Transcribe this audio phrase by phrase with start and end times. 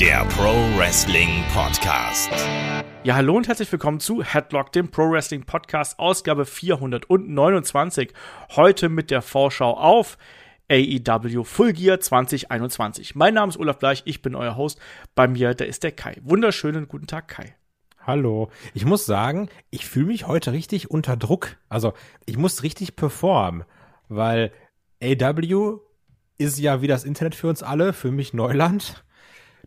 [0.00, 2.30] der Pro Wrestling Podcast.
[3.02, 8.12] Ja, hallo und herzlich willkommen zu Headlock, dem Pro Wrestling Podcast, Ausgabe 429.
[8.56, 10.18] Heute mit der Vorschau auf
[10.70, 13.14] AEW Full Gear 2021.
[13.14, 14.78] Mein Name ist Olaf Bleich, ich bin euer Host.
[15.14, 16.18] Bei mir, da ist der Kai.
[16.22, 17.54] Wunderschönen guten Tag, Kai.
[17.98, 18.50] Hallo.
[18.74, 21.56] Ich muss sagen, ich fühle mich heute richtig unter Druck.
[21.70, 21.94] Also,
[22.26, 23.64] ich muss richtig performen,
[24.08, 24.52] weil
[25.02, 25.78] AW
[26.36, 29.05] ist ja wie das Internet für uns alle, für mich Neuland.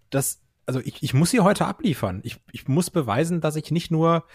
[0.09, 2.22] Das, also ich, ich muss sie heute abliefern.
[2.23, 4.26] Ich, ich muss beweisen, dass ich nicht nur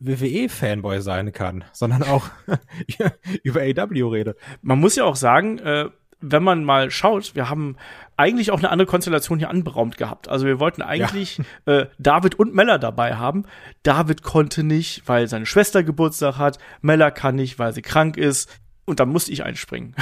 [0.00, 2.28] WWE-Fanboy sein kann, sondern auch
[3.42, 4.36] über AW rede.
[4.62, 7.76] Man muss ja auch sagen, äh, wenn man mal schaut, wir haben
[8.16, 10.28] eigentlich auch eine andere Konstellation hier anberaumt gehabt.
[10.28, 11.78] Also wir wollten eigentlich ja.
[11.80, 13.44] äh, David und Mella dabei haben.
[13.82, 16.58] David konnte nicht, weil seine Schwester Geburtstag hat.
[16.80, 18.50] Mella kann nicht, weil sie krank ist.
[18.88, 19.94] Und dann musste ich einspringen.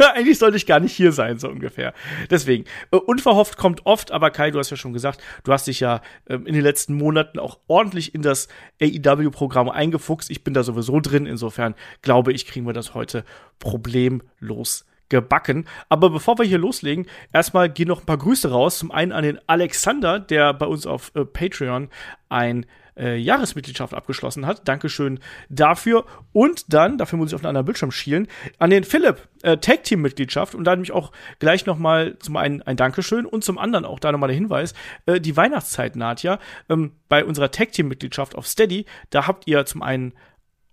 [0.14, 1.92] eigentlich sollte ich gar nicht hier sein, so ungefähr.
[2.30, 5.80] Deswegen, äh, unverhofft kommt oft, aber Kai, du hast ja schon gesagt, du hast dich
[5.80, 8.48] ja äh, in den letzten Monaten auch ordentlich in das
[8.80, 10.30] AEW-Programm eingefuchst.
[10.30, 11.26] Ich bin da sowieso drin.
[11.26, 13.24] Insofern glaube ich, kriegen wir das heute
[13.58, 15.66] problemlos gebacken.
[15.90, 18.78] Aber bevor wir hier loslegen, erstmal gehen noch ein paar Grüße raus.
[18.78, 21.90] Zum einen an den Alexander, der bei uns auf äh, Patreon
[22.30, 22.64] ein
[23.00, 24.68] äh, Jahresmitgliedschaft abgeschlossen hat.
[24.68, 26.04] Dankeschön dafür.
[26.32, 29.84] Und dann, dafür muss ich auf einen anderen Bildschirm schielen, an den Philipp, äh, Tag
[29.84, 30.54] Team Mitgliedschaft.
[30.54, 33.98] Und da nämlich auch gleich noch mal zum einen ein Dankeschön und zum anderen auch
[33.98, 34.74] da noch mal der Hinweis,
[35.06, 36.38] äh, die Weihnachtszeit naht ja.
[36.68, 40.12] Ähm, bei unserer Tag Team Mitgliedschaft auf Steady, da habt ihr zum einen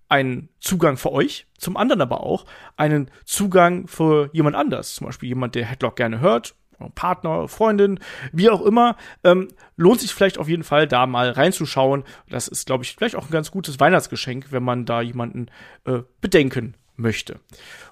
[0.10, 2.46] einen Zugang für euch, zum anderen aber auch
[2.78, 4.96] einen Zugang für jemand anders.
[4.96, 6.56] Zum Beispiel jemand, der Headlock gerne hört,
[6.96, 8.00] Partner, Freundin,
[8.32, 8.96] wie auch immer.
[9.24, 12.04] Ähm, lohnt sich vielleicht auf jeden Fall, da mal reinzuschauen.
[12.30, 15.48] Das ist, glaube ich, vielleicht auch ein ganz gutes Weihnachtsgeschenk, wenn man da jemanden
[15.86, 17.40] äh, bedenken möchte.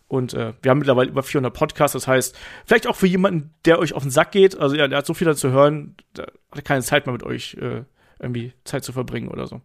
[0.08, 3.80] Und äh, wir haben mittlerweile über 400 Podcasts, das heißt, vielleicht auch für jemanden, der
[3.80, 6.66] euch auf den Sack geht, also ja, der hat so viel dazu hören, der hat
[6.66, 7.84] keine Zeit mehr mit euch äh,
[8.20, 9.62] irgendwie Zeit zu verbringen oder so.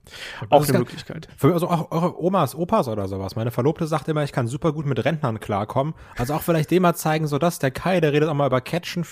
[0.49, 1.28] auch eine Möglichkeit.
[1.37, 3.37] Für, also auch eure Omas, Opas oder sowas.
[3.37, 5.94] Meine Verlobte sagt immer, ich kann super gut mit Rentnern klarkommen.
[6.16, 8.61] Also auch vielleicht dem mal zeigen, so dass der Kai, der redet auch mal über
[8.61, 9.05] Catchen.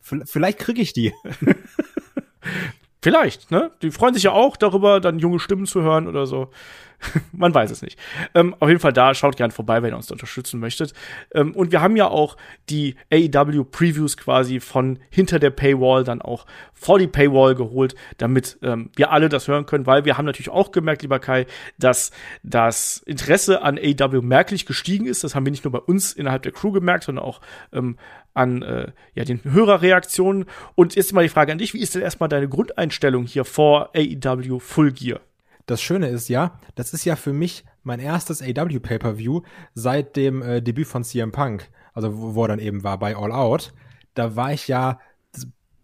[0.00, 1.12] Vielleicht kriege ich die.
[3.02, 3.72] Vielleicht, ne?
[3.82, 6.50] Die freuen sich ja auch darüber, dann junge Stimmen zu hören oder so.
[7.32, 7.98] Man weiß es nicht.
[8.32, 10.92] Ähm, auf jeden Fall da, schaut gern vorbei, wenn ihr uns da unterstützen möchtet.
[11.34, 12.36] Ähm, und wir haben ja auch
[12.70, 18.58] die AEW Previews quasi von hinter der Paywall dann auch vor die Paywall geholt, damit
[18.62, 21.46] ähm, wir alle das hören können, weil wir haben natürlich auch gemerkt, lieber Kai,
[21.78, 22.12] dass
[22.42, 25.24] das Interesse an AEW merklich gestiegen ist.
[25.24, 27.40] Das haben wir nicht nur bei uns innerhalb der Crew gemerkt, sondern auch
[27.72, 27.96] ähm,
[28.34, 30.46] an äh, ja, den Hörerreaktionen.
[30.74, 33.90] Und jetzt mal die Frage an dich, wie ist denn erstmal deine Grundeinstellung hier vor
[33.94, 35.20] AEW Full Gear?
[35.66, 39.42] Das Schöne ist ja, das ist ja für mich mein erstes AW Pay-per-View
[39.74, 43.16] seit dem äh, Debüt von CM Punk, also wo, wo er dann eben war bei
[43.16, 43.72] All Out.
[44.14, 44.98] Da war ich ja,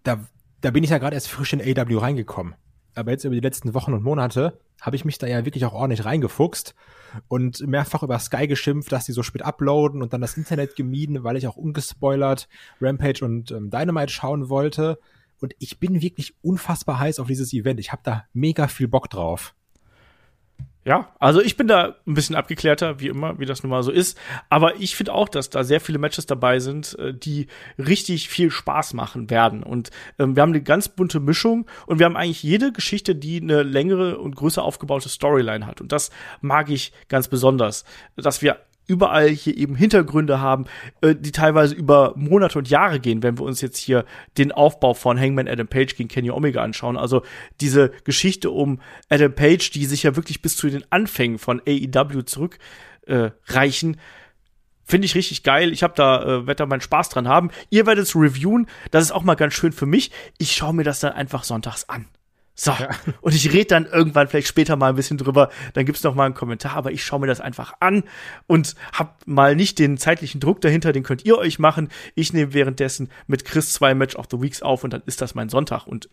[0.02, 0.24] da,
[0.60, 2.54] da bin ich ja gerade erst frisch in AW reingekommen.
[2.94, 5.74] Aber jetzt über die letzten Wochen und Monate habe ich mich da ja wirklich auch
[5.74, 6.74] ordentlich reingefuchst
[7.28, 11.24] und mehrfach über Sky geschimpft, dass die so spät uploaden und dann das Internet gemieden,
[11.24, 12.48] weil ich auch ungespoilert
[12.80, 14.98] Rampage und ähm, Dynamite schauen wollte.
[15.40, 17.78] Und ich bin wirklich unfassbar heiß auf dieses Event.
[17.80, 19.54] Ich habe da mega viel Bock drauf.
[20.88, 23.90] Ja, also ich bin da ein bisschen abgeklärter, wie immer, wie das nun mal so
[23.90, 24.18] ist.
[24.48, 28.50] Aber ich finde auch, dass da sehr viele Matches dabei sind, äh, die richtig viel
[28.50, 29.62] Spaß machen werden.
[29.62, 33.38] Und ähm, wir haben eine ganz bunte Mischung und wir haben eigentlich jede Geschichte, die
[33.38, 35.82] eine längere und größer aufgebaute Storyline hat.
[35.82, 36.08] Und das
[36.40, 37.84] mag ich ganz besonders,
[38.16, 38.56] dass wir
[38.88, 40.64] überall hier eben Hintergründe haben,
[41.02, 44.04] äh, die teilweise über Monate und Jahre gehen, wenn wir uns jetzt hier
[44.36, 46.96] den Aufbau von Hangman Adam Page gegen Kenny Omega anschauen.
[46.96, 47.22] Also
[47.60, 52.22] diese Geschichte um Adam Page, die sich ja wirklich bis zu den Anfängen von AEW
[52.22, 53.94] zurückreichen.
[53.94, 53.98] Äh,
[54.84, 55.70] Finde ich richtig geil.
[55.70, 57.50] Ich habe da, äh, werde da meinen Spaß dran haben.
[57.68, 58.66] Ihr werdet es reviewen.
[58.90, 60.10] Das ist auch mal ganz schön für mich.
[60.38, 62.06] Ich schaue mir das dann einfach sonntags an.
[62.60, 62.90] So, ja.
[63.20, 66.24] und ich rede dann irgendwann vielleicht später mal ein bisschen drüber, dann gibt's noch mal
[66.24, 68.02] einen Kommentar, aber ich schaue mir das einfach an
[68.48, 71.88] und hab mal nicht den zeitlichen Druck dahinter, den könnt ihr euch machen.
[72.16, 75.36] Ich nehme währenddessen mit Chris zwei Match of the Weeks auf und dann ist das
[75.36, 76.08] mein Sonntag und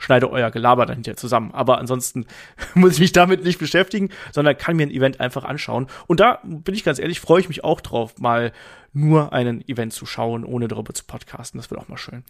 [0.00, 1.52] schneide euer Gelaber dann hinterher zusammen.
[1.52, 2.26] Aber ansonsten
[2.74, 5.86] muss ich mich damit nicht beschäftigen, sondern kann mir ein Event einfach anschauen.
[6.08, 8.50] Und da bin ich ganz ehrlich, freue ich mich auch drauf, mal
[8.94, 11.58] nur einen Event zu schauen, ohne darüber zu podcasten.
[11.58, 12.24] Das wird auch mal schön.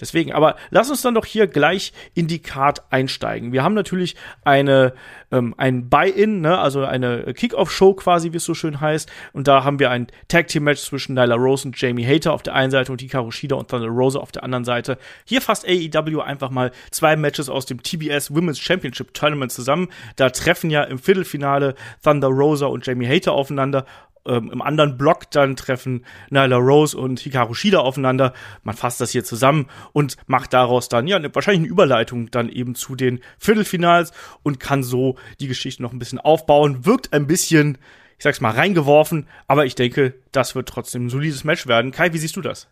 [0.00, 3.52] Deswegen, aber lass uns dann doch hier gleich in die Card einsteigen.
[3.52, 4.92] Wir haben natürlich eine,
[5.32, 9.10] ähm, ein Buy-In, ne, also eine Kick-Off-Show quasi, wie es so schön heißt.
[9.32, 12.70] Und da haben wir ein Tag-Team-Match zwischen Nyla Rose und Jamie Hater auf der einen
[12.70, 14.98] Seite und Hikaru Shida und Thunder Rosa auf der anderen Seite.
[15.24, 19.88] Hier fasst AEW einfach mal zwei Matches aus dem TBS Women's Championship Tournament zusammen.
[20.16, 21.74] Da treffen ja im Viertelfinale
[22.04, 23.86] Thunder Rosa und Jamie Hater aufeinander
[24.26, 28.32] ähm, im anderen Block dann treffen Nyla Rose und Hikaru Shida aufeinander.
[28.62, 32.74] Man fasst das hier zusammen und macht daraus dann ja wahrscheinlich eine Überleitung dann eben
[32.74, 34.12] zu den Viertelfinals
[34.42, 36.84] und kann so die Geschichte noch ein bisschen aufbauen.
[36.84, 37.78] Wirkt ein bisschen,
[38.18, 41.92] ich sag's mal, reingeworfen, aber ich denke, das wird trotzdem ein solides Match werden.
[41.92, 42.68] Kai, wie siehst du das?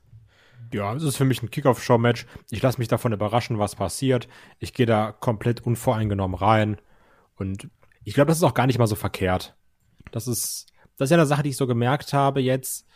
[0.72, 2.26] Ja, es ist für mich ein Kickoff-Show-Match.
[2.50, 4.28] Ich lasse mich davon überraschen, was passiert.
[4.58, 6.76] Ich gehe da komplett unvoreingenommen rein.
[7.36, 7.68] Und
[8.04, 9.56] ich glaube, das ist auch gar nicht mal so verkehrt.
[10.10, 10.66] Das ist,
[10.98, 12.86] das ist ja eine Sache, die ich so gemerkt habe jetzt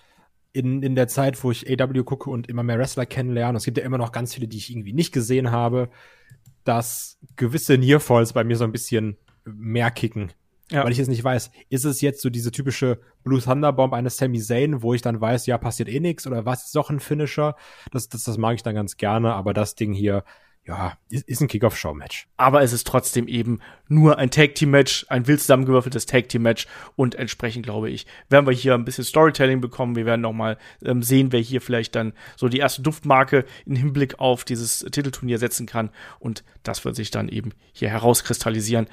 [0.52, 3.56] in, in der Zeit, wo ich AW gucke und immer mehr Wrestler kennenlerne.
[3.56, 5.88] Es gibt ja immer noch ganz viele, die ich irgendwie nicht gesehen habe,
[6.64, 10.32] dass gewisse Nearfalls bei mir so ein bisschen mehr kicken.
[10.70, 10.84] Ja.
[10.84, 14.40] Weil ich jetzt nicht weiß, ist es jetzt so diese typische Blue Thunderbomb eines Sami
[14.40, 17.56] Zayn, wo ich dann weiß, ja, passiert eh nix oder was ist doch ein Finisher?
[17.90, 20.24] Das, das, das mag ich dann ganz gerne, aber das Ding hier,
[20.64, 22.28] ja, ist, ist ein Kickoff-Show-Match.
[22.36, 27.90] Aber es ist trotzdem eben nur ein Tag-Team-Match, ein wild zusammengewürfeltes Tag-Team-Match und entsprechend, glaube
[27.90, 29.96] ich, werden wir hier ein bisschen Storytelling bekommen.
[29.96, 33.74] Wir werden noch mal ähm, sehen, wer hier vielleicht dann so die erste Duftmarke im
[33.74, 38.86] Hinblick auf dieses Titelturnier setzen kann und das wird sich dann eben hier herauskristallisieren.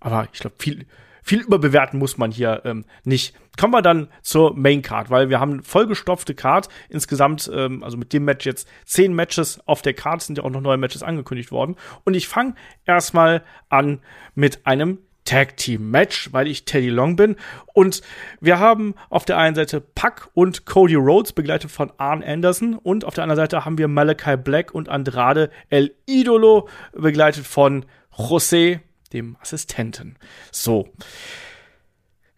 [0.00, 0.86] Aber ich glaube, viel,
[1.22, 3.34] viel überbewerten muss man hier ähm, nicht.
[3.58, 6.68] Kommen wir dann zur Main Card, weil wir haben vollgestopfte Card.
[6.88, 10.50] Insgesamt, ähm, also mit dem Match jetzt zehn Matches auf der Card, sind ja auch
[10.50, 11.76] noch neue Matches angekündigt worden.
[12.04, 12.54] Und ich fange
[12.84, 14.00] erstmal an
[14.34, 17.36] mit einem Tag Team Match, weil ich Teddy Long bin.
[17.74, 18.02] Und
[18.40, 22.74] wir haben auf der einen Seite Puck und Cody Rhodes, begleitet von Arn Anderson.
[22.74, 27.84] Und auf der anderen Seite haben wir Malachi Black und Andrade El Idolo, begleitet von
[28.16, 28.80] José
[29.12, 30.16] dem Assistenten.
[30.50, 30.88] So.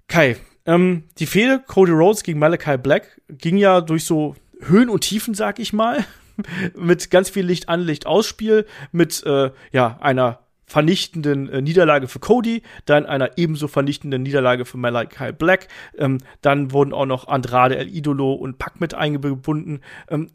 [0.09, 0.37] Kai,
[0.67, 5.35] ähm, die Fehde Cody Rhodes gegen Malachi Black ging ja durch so Höhen und Tiefen,
[5.35, 6.05] sag ich mal.
[6.77, 12.19] mit ganz viel Licht an, Licht ausspiel, mit äh, ja, einer vernichtenden äh, Niederlage für
[12.19, 15.69] Cody, dann einer ebenso vernichtenden Niederlage für Malachi Black.
[15.99, 19.81] Ähm, dann wurden auch noch Andrade, El Idolo und Pac mit eingebunden.
[20.09, 20.31] Ähm,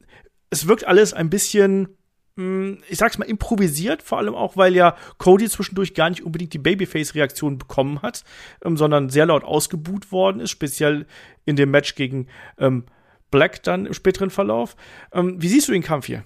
[0.50, 1.89] es wirkt alles ein bisschen
[2.35, 6.59] ich sag's mal, improvisiert, vor allem auch, weil ja Cody zwischendurch gar nicht unbedingt die
[6.59, 8.23] Babyface-Reaktion bekommen hat,
[8.63, 11.05] ähm, sondern sehr laut ausgebuht worden ist, speziell
[11.45, 12.27] in dem Match gegen
[12.57, 12.85] ähm,
[13.29, 14.75] Black dann im späteren Verlauf.
[15.11, 16.23] Ähm, wie siehst du den Kampf hier?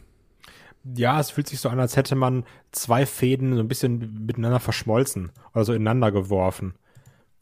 [0.96, 4.60] Ja, es fühlt sich so an, als hätte man zwei Fäden so ein bisschen miteinander
[4.60, 6.76] verschmolzen oder so ineinander geworfen.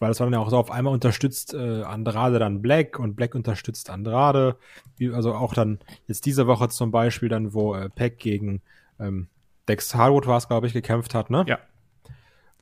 [0.01, 3.15] Weil es war dann ja auch so, auf einmal unterstützt äh, Andrade dann Black und
[3.15, 4.57] Black unterstützt Andrade.
[4.98, 5.77] Wie, also auch dann
[6.07, 8.63] jetzt diese Woche zum Beispiel dann, wo äh, Peck gegen
[9.00, 9.27] ähm,
[9.68, 11.45] Dex Harwood war es, glaube ich, gekämpft hat, ne?
[11.48, 11.59] Ja.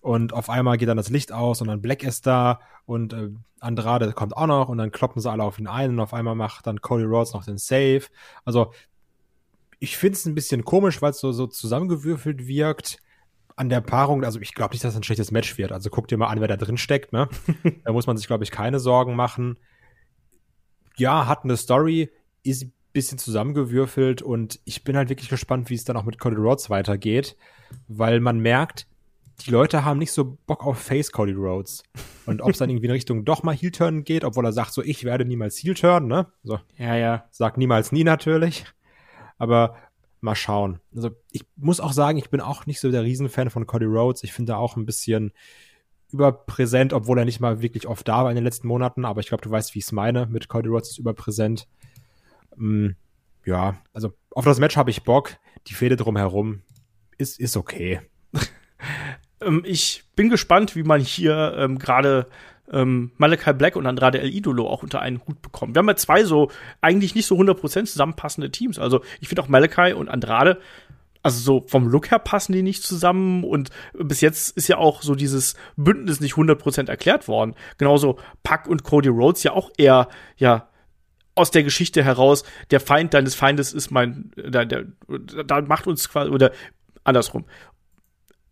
[0.01, 3.29] Und auf einmal geht dann das Licht aus und dann Black ist da und äh,
[3.61, 6.35] Andrade kommt auch noch und dann kloppen sie alle auf ihn ein und auf einmal
[6.35, 8.03] macht dann Cody Rhodes noch den Save.
[8.43, 8.73] Also
[9.79, 12.97] ich finde es ein bisschen komisch, weil es so, so zusammengewürfelt wirkt
[13.59, 15.73] an der Paarung, also ich glaube nicht, dass es ein schlechtes Match wird.
[15.73, 17.11] Also guck dir mal an, wer da drin steckt.
[17.11, 17.27] Ne?
[17.83, 19.57] da muss man sich, glaube ich, keine Sorgen machen.
[20.95, 22.09] Ja, hat eine Story,
[22.41, 26.19] ist ein bisschen zusammengewürfelt und ich bin halt wirklich gespannt, wie es dann auch mit
[26.19, 27.35] Cody Rhodes weitergeht,
[27.89, 28.87] weil man merkt,
[29.41, 31.83] die Leute haben nicht so Bock auf Face Cody Rhodes.
[32.25, 34.81] Und ob es dann irgendwie in Richtung doch mal Heel-Turn geht, obwohl er sagt, so
[34.81, 36.27] ich werde niemals Heel-Turn, ne?
[36.43, 36.59] So.
[36.77, 37.25] Ja, ja.
[37.31, 38.63] Sagt niemals nie natürlich.
[39.37, 39.75] Aber
[40.21, 40.79] mal schauen.
[40.95, 44.23] Also ich muss auch sagen, ich bin auch nicht so der Riesenfan von Cody Rhodes.
[44.23, 45.31] Ich finde auch ein bisschen
[46.11, 49.05] überpräsent, obwohl er nicht mal wirklich oft da war in den letzten Monaten.
[49.05, 50.25] Aber ich glaube, du weißt, wie ich es meine.
[50.25, 51.67] Mit Cody Rhodes ist überpräsent.
[52.57, 52.95] Ähm,
[53.45, 55.37] ja, also auf das Match habe ich Bock.
[55.67, 56.61] Die Fehde drumherum
[57.17, 58.01] ist, ist okay.
[59.41, 62.27] Ähm, ich bin gespannt, wie man hier ähm, gerade
[62.71, 65.73] ähm, Malachi Black und Andrade El Idolo auch unter einen Hut bekommen.
[65.73, 68.79] Wir haben ja zwei so eigentlich nicht so 100% zusammenpassende Teams.
[68.79, 70.59] Also ich finde auch Malachi und Andrade,
[71.21, 75.01] also so vom Look her passen die nicht zusammen und bis jetzt ist ja auch
[75.01, 77.55] so dieses Bündnis nicht 100% erklärt worden.
[77.77, 80.07] Genauso Puck und Cody Rhodes ja auch eher,
[80.37, 80.69] ja,
[81.35, 86.51] aus der Geschichte heraus, der Feind deines Feindes ist mein, da macht uns quasi, oder
[87.03, 87.45] andersrum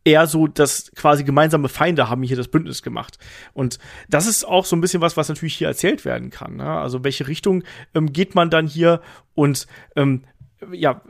[0.08, 3.20] eher so, dass quasi gemeinsame Feinde haben hier das Bündnis gemacht.
[3.54, 6.56] Und das ist auch so ein bisschen was, was natürlich hier erzählt werden kann.
[6.56, 6.70] Ne?
[6.70, 9.02] Also welche Richtung ähm, geht man dann hier
[9.36, 10.24] und ähm,
[10.72, 11.02] ja,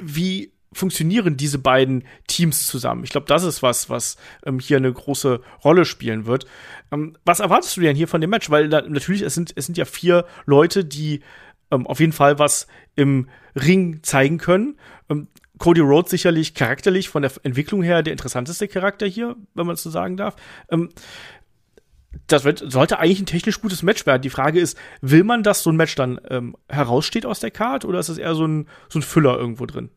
[0.00, 3.04] wie funktionieren diese beiden Teams zusammen?
[3.04, 6.46] Ich glaube, das ist was, was ähm, hier eine große Rolle spielen wird.
[6.90, 8.50] Ähm, was erwartest du denn hier von dem Match?
[8.50, 11.20] Weil da, natürlich, es sind, es sind ja vier Leute, die
[11.70, 14.76] ähm, auf jeden Fall was im Ring zeigen können.
[15.58, 19.82] Cody Rhodes sicherlich charakterlich von der Entwicklung her der interessanteste Charakter hier, wenn man es
[19.82, 20.36] so sagen darf.
[20.70, 20.90] Ähm,
[22.26, 24.22] das wird, sollte eigentlich ein technisch gutes Match werden.
[24.22, 27.84] Die Frage ist, will man, dass so ein Match dann ähm, heraussteht aus der Card
[27.84, 29.90] oder ist es eher so ein, so ein Füller irgendwo drin?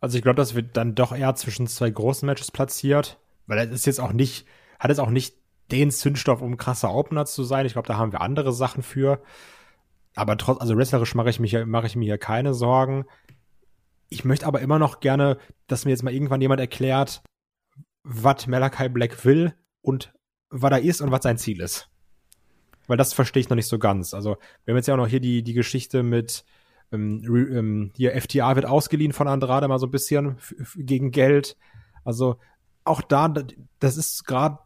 [0.00, 3.74] Also ich glaube, das wird dann doch eher zwischen zwei großen Matches platziert, weil es
[3.74, 4.46] ist jetzt auch nicht,
[4.78, 5.36] hat es auch nicht
[5.72, 7.66] den Zündstoff, um krasser Opener zu sein.
[7.66, 9.20] Ich glaube, da haben wir andere Sachen für.
[10.14, 13.04] Aber trotz, also wrestlerisch mache ich, mich, mache ich mir hier keine Sorgen.
[14.08, 17.22] Ich möchte aber immer noch gerne, dass mir jetzt mal irgendwann jemand erklärt,
[18.02, 20.12] was Malachi Black will und
[20.50, 21.90] was er ist und was sein Ziel ist.
[22.86, 24.14] Weil das verstehe ich noch nicht so ganz.
[24.14, 26.44] Also, wir haben jetzt ja auch noch hier die, die Geschichte mit,
[26.90, 30.38] ähm, ähm, hier FTA wird ausgeliehen von Andrade mal so ein bisschen
[30.74, 31.58] gegen Geld.
[32.04, 32.38] Also,
[32.84, 33.28] auch da,
[33.78, 34.58] das ist gerade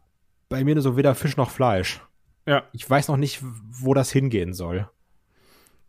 [0.47, 2.01] bei mir so weder Fisch noch Fleisch.
[2.45, 2.63] Ja.
[2.71, 4.89] Ich weiß noch nicht, wo das hingehen soll.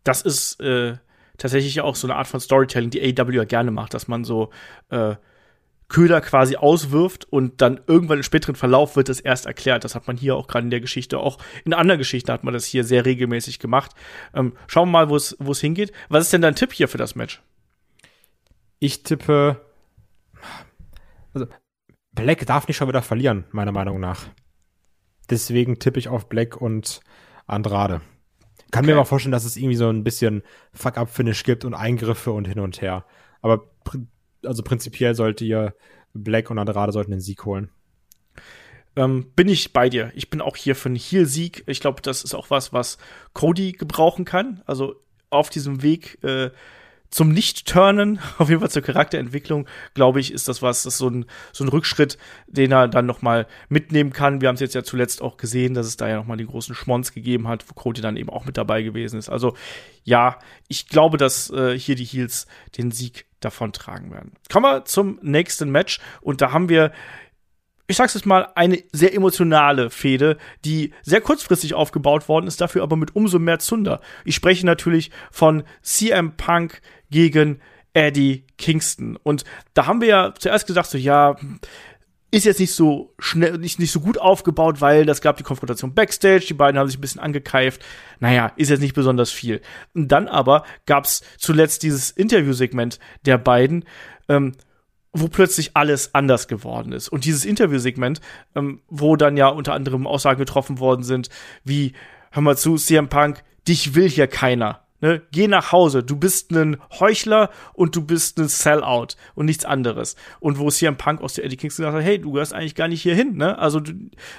[0.03, 0.97] Das ist äh,
[1.37, 4.49] tatsächlich auch so eine Art von Storytelling, die AEW ja gerne macht, dass man so
[4.89, 5.15] äh,
[5.87, 9.83] Köder quasi auswirft und dann irgendwann im späteren Verlauf wird es erst erklärt.
[9.83, 12.53] Das hat man hier auch gerade in der Geschichte, auch in anderen Geschichten hat man
[12.53, 13.91] das hier sehr regelmäßig gemacht.
[14.33, 15.91] Ähm, schauen wir mal, wo es wo es hingeht.
[16.09, 17.41] Was ist denn dein Tipp hier für das Match?
[18.79, 19.61] Ich tippe,
[21.33, 21.47] also
[22.11, 24.25] Black darf nicht schon wieder verlieren, meiner Meinung nach.
[25.29, 27.01] Deswegen tippe ich auf Black und
[27.45, 28.01] Andrade.
[28.75, 28.91] Kann okay.
[28.91, 32.59] mir mal vorstellen, dass es irgendwie so ein bisschen Fuck-Up-Finish gibt und Eingriffe und hin
[32.59, 33.05] und her.
[33.41, 33.69] Aber
[34.43, 35.73] also prinzipiell sollte ihr
[36.13, 37.69] Black und Andrade sollten den Sieg holen.
[38.97, 40.11] Ähm, bin ich bei dir.
[40.13, 41.63] Ich bin auch hier für einen Heal-Sieg.
[41.67, 42.97] Ich glaube, das ist auch was, was
[43.33, 44.61] Cody gebrauchen kann.
[44.65, 44.95] Also
[45.29, 46.51] auf diesem Weg äh,
[47.15, 51.07] zum Nicht-Turnen, auf jeden Fall zur Charakterentwicklung, glaube ich, ist das was, das ist so
[51.07, 54.41] ein, so ein Rückschritt, den er dann noch mal mitnehmen kann.
[54.41, 56.47] Wir haben es jetzt ja zuletzt auch gesehen, dass es da ja noch mal den
[56.47, 59.29] großen Schmonz gegeben hat, wo Cody dann eben auch mit dabei gewesen ist.
[59.29, 59.55] Also
[60.03, 64.33] ja, ich glaube, dass äh, hier die Heels den Sieg davon tragen werden.
[64.51, 66.91] Kommen wir zum nächsten Match und da haben wir
[67.87, 72.81] ich sag's jetzt mal, eine sehr emotionale Fehde, die sehr kurzfristig aufgebaut worden ist, dafür
[72.81, 74.01] aber mit umso mehr Zunder.
[74.23, 77.59] Ich spreche natürlich von CM Punk gegen
[77.93, 79.17] Eddie Kingston.
[79.21, 81.37] Und da haben wir ja zuerst gesagt, so, ja,
[82.35, 85.93] ist jetzt nicht so schnell, nicht, nicht so gut aufgebaut, weil das gab die Konfrontation
[85.93, 87.83] Backstage, die beiden haben sich ein bisschen angekeift.
[88.19, 89.61] Naja, ist jetzt nicht besonders viel.
[89.93, 93.85] Und dann aber gab's zuletzt dieses Interviewsegment der beiden,
[94.27, 94.51] ähm,
[95.13, 97.07] wo plötzlich alles anders geworden ist.
[97.07, 98.19] Und dieses Interviewsegment,
[98.53, 101.29] ähm, wo dann ja unter anderem Aussagen getroffen worden sind,
[101.63, 101.93] wie,
[102.31, 104.84] hör mal zu, CM Punk, dich will hier keiner.
[105.01, 105.21] Ne?
[105.31, 110.15] Geh nach Hause, du bist ein Heuchler und du bist ein Sellout und nichts anderes.
[110.39, 112.87] Und wo CM Punk aus der Eddie Kingston gesagt hat, hey, du gehörst eigentlich gar
[112.87, 113.57] nicht hier hin, ne?
[113.57, 113.93] Also du,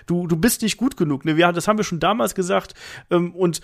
[0.06, 1.24] du, du bist nicht gut genug.
[1.24, 1.36] Ne?
[1.36, 2.74] Wir, das haben wir schon damals gesagt.
[3.10, 3.60] Ähm, und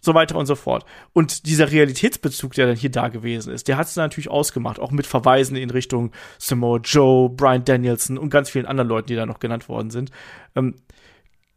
[0.00, 0.84] so weiter und so fort.
[1.12, 4.92] Und dieser Realitätsbezug, der dann hier da gewesen ist, der hat es natürlich ausgemacht, auch
[4.92, 9.26] mit Verweisen in Richtung Samoa Joe, Brian Danielson und ganz vielen anderen Leuten, die da
[9.26, 10.10] noch genannt worden sind.
[10.54, 10.76] Ähm,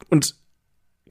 [0.09, 0.35] und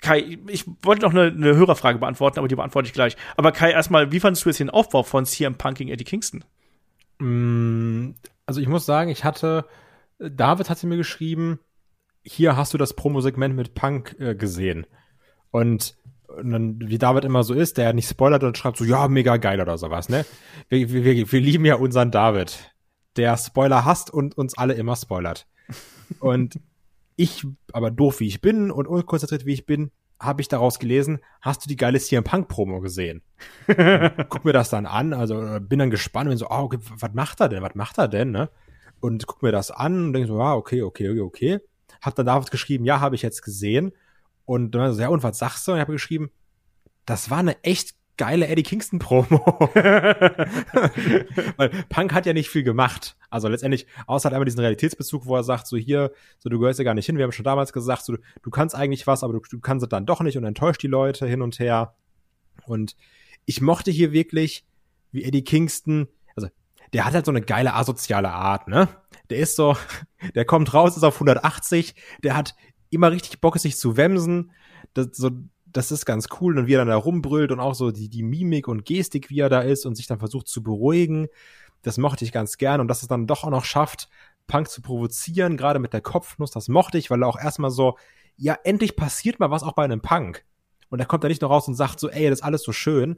[0.01, 3.17] Kai, ich wollte noch eine, eine Hörerfrage beantworten, aber die beantworte ich gleich.
[3.37, 6.45] Aber Kai, erstmal, wie fandest du jetzt den Aufbau von CM Punk gegen Eddie Kingston?
[7.19, 8.13] Mm,
[8.47, 9.67] also ich muss sagen, ich hatte,
[10.19, 11.61] David hatte mir geschrieben,
[12.23, 14.87] hier hast du das Promo-Segment mit Punk äh, gesehen.
[15.51, 15.97] Und
[16.37, 19.37] und dann, wie David immer so ist, der nicht spoilert und schreibt so, ja, mega
[19.37, 20.25] geil oder sowas, ne?
[20.69, 22.73] Wir, wir, wir lieben ja unseren David,
[23.17, 25.47] der Spoiler hasst und uns alle immer spoilert.
[26.21, 26.61] und
[27.21, 31.21] ich, aber doof wie ich bin und unkonzentriert wie ich bin, habe ich daraus gelesen,
[31.41, 33.23] hast du die geile CM Punk Promo gesehen?
[33.67, 37.15] guck mir das dann an, also bin dann gespannt und bin so, oh, okay, was
[37.15, 37.63] macht er denn?
[37.63, 38.51] Was macht er denn, ne?
[39.01, 41.59] Und guck mir das an und denke so, ah, okay, okay, okay, okay.
[42.03, 43.93] Hab dann David geschrieben, ja, habe ich jetzt gesehen
[44.45, 45.73] und dann so, ja, und was sagst du?
[45.73, 46.31] Und ich habe geschrieben,
[47.07, 49.41] das war eine echt geile Eddie Kingston Promo.
[51.57, 53.17] Weil Punk hat ja nicht viel gemacht.
[53.31, 56.79] Also letztendlich, außer hat einmal diesen Realitätsbezug, wo er sagt, so hier, so du gehörst
[56.79, 57.17] ja gar nicht hin.
[57.17, 59.89] Wir haben schon damals gesagt, so du kannst eigentlich was, aber du, du kannst es
[59.89, 61.95] dann doch nicht und enttäuscht die Leute hin und her.
[62.67, 62.95] Und
[63.47, 64.67] ich mochte hier wirklich,
[65.13, 66.51] wie Eddie Kingston, also
[66.93, 68.87] der hat halt so eine geile asoziale Art, ne?
[69.31, 69.79] Der ist so,
[70.35, 72.55] der kommt raus, ist auf 180, der hat
[72.91, 74.53] immer richtig Bock, sich zu wemsen.
[74.93, 75.31] Das, so,
[75.73, 76.59] das ist ganz cool.
[76.59, 79.41] Und wie er dann da rumbrüllt und auch so die, die Mimik und Gestik, wie
[79.41, 81.29] er da ist und sich dann versucht zu beruhigen.
[81.83, 82.81] Das mochte ich ganz gern.
[82.81, 84.09] Und dass es dann doch auch noch schafft,
[84.47, 87.97] Punk zu provozieren, gerade mit der Kopfnuss, das mochte ich, weil er auch erstmal so,
[88.37, 90.45] ja, endlich passiert mal was auch bei einem Punk.
[90.89, 92.73] Und er kommt da nicht noch raus und sagt so, ey, das ist alles so
[92.73, 93.17] schön.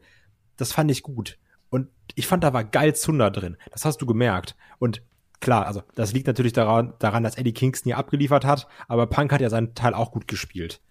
[0.56, 1.38] Das fand ich gut.
[1.70, 3.56] Und ich fand, da war geil Zunder drin.
[3.70, 4.56] Das hast du gemerkt.
[4.78, 5.02] Und
[5.40, 9.32] klar, also das liegt natürlich daran, daran, dass Eddie Kingston hier abgeliefert hat, aber Punk
[9.32, 10.82] hat ja seinen Teil auch gut gespielt.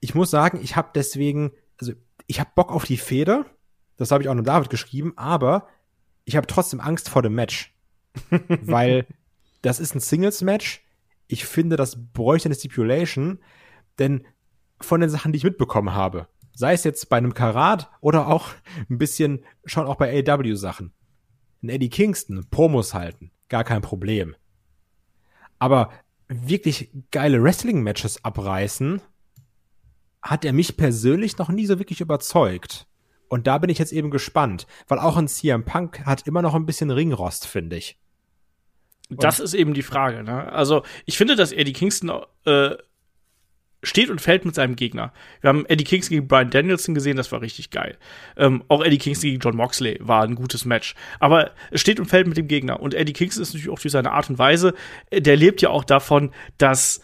[0.00, 1.92] Ich muss sagen, ich habe deswegen, also
[2.26, 3.46] ich habe Bock auf die Feder,
[3.96, 5.68] das habe ich auch noch David geschrieben, aber
[6.24, 7.74] ich habe trotzdem Angst vor dem Match,
[8.62, 9.06] weil
[9.62, 10.82] das ist ein Singles-Match.
[11.26, 13.38] Ich finde, das bräuchte eine Stipulation,
[13.98, 14.26] denn
[14.80, 18.48] von den Sachen, die ich mitbekommen habe, sei es jetzt bei einem Karat oder auch
[18.88, 20.92] ein bisschen schon auch bei AW-Sachen,
[21.62, 24.34] ein Eddie Kingston Promos halten, gar kein Problem.
[25.58, 25.90] Aber
[26.28, 29.02] wirklich geile Wrestling-Matches abreißen,
[30.22, 32.86] hat er mich persönlich noch nie so wirklich überzeugt.
[33.28, 36.54] Und da bin ich jetzt eben gespannt, weil auch ein CM Punk hat immer noch
[36.54, 37.96] ein bisschen Ringrost, finde ich.
[39.08, 40.22] das ist eben die Frage.
[40.24, 40.52] Ne?
[40.52, 42.76] Also ich finde, dass Eddie Kingston äh,
[43.82, 45.12] steht und fällt mit seinem Gegner.
[45.40, 47.96] Wir haben Eddie Kingston gegen Brian Danielson gesehen, das war richtig geil.
[48.36, 50.94] Ähm, auch Eddie Kingston gegen John Moxley war ein gutes Match.
[51.18, 52.80] Aber es steht und fällt mit dem Gegner.
[52.80, 54.74] Und Eddie Kingston ist natürlich auch durch seine Art und Weise,
[55.10, 57.00] äh, der lebt ja auch davon, dass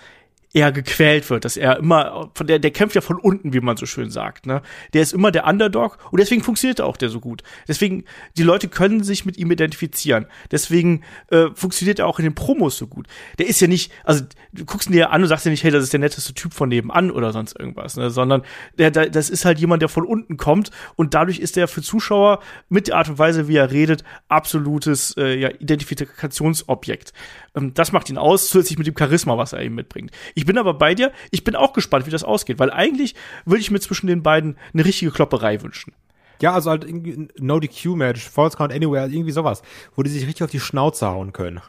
[0.57, 3.77] er gequält wird, dass er immer, von der, der kämpft ja von unten, wie man
[3.77, 4.63] so schön sagt, ne?
[4.95, 7.43] Der ist immer der Underdog und deswegen funktioniert auch der so gut.
[7.69, 8.05] Deswegen,
[8.39, 10.25] die Leute können sich mit ihm identifizieren.
[10.51, 13.07] Deswegen äh, funktioniert er auch in den Promos so gut.
[13.39, 15.71] Der ist ja nicht, also du guckst ihn dir an und sagst ja nicht, hey,
[15.71, 18.09] das ist der netteste Typ von nebenan oder sonst irgendwas, ne?
[18.09, 18.41] Sondern
[18.79, 21.83] der, der, das ist halt jemand, der von unten kommt und dadurch ist er für
[21.83, 27.13] Zuschauer mit der Art und Weise, wie er redet, absolutes äh, ja, Identifikationsobjekt.
[27.57, 30.11] Ähm, das macht ihn aus, zusätzlich mit dem Charisma, was er eben mitbringt.
[30.35, 33.61] Ich bin aber bei dir, ich bin auch gespannt, wie das ausgeht, weil eigentlich würde
[33.61, 35.95] ich mir zwischen den beiden eine richtige Klopperei wünschen.
[36.43, 39.63] Ja, also halt irgendwie ein No-DQ-Match, False Count Anywhere, irgendwie sowas,
[39.95, 41.63] wo die sich richtig auf die Schnauze hauen können.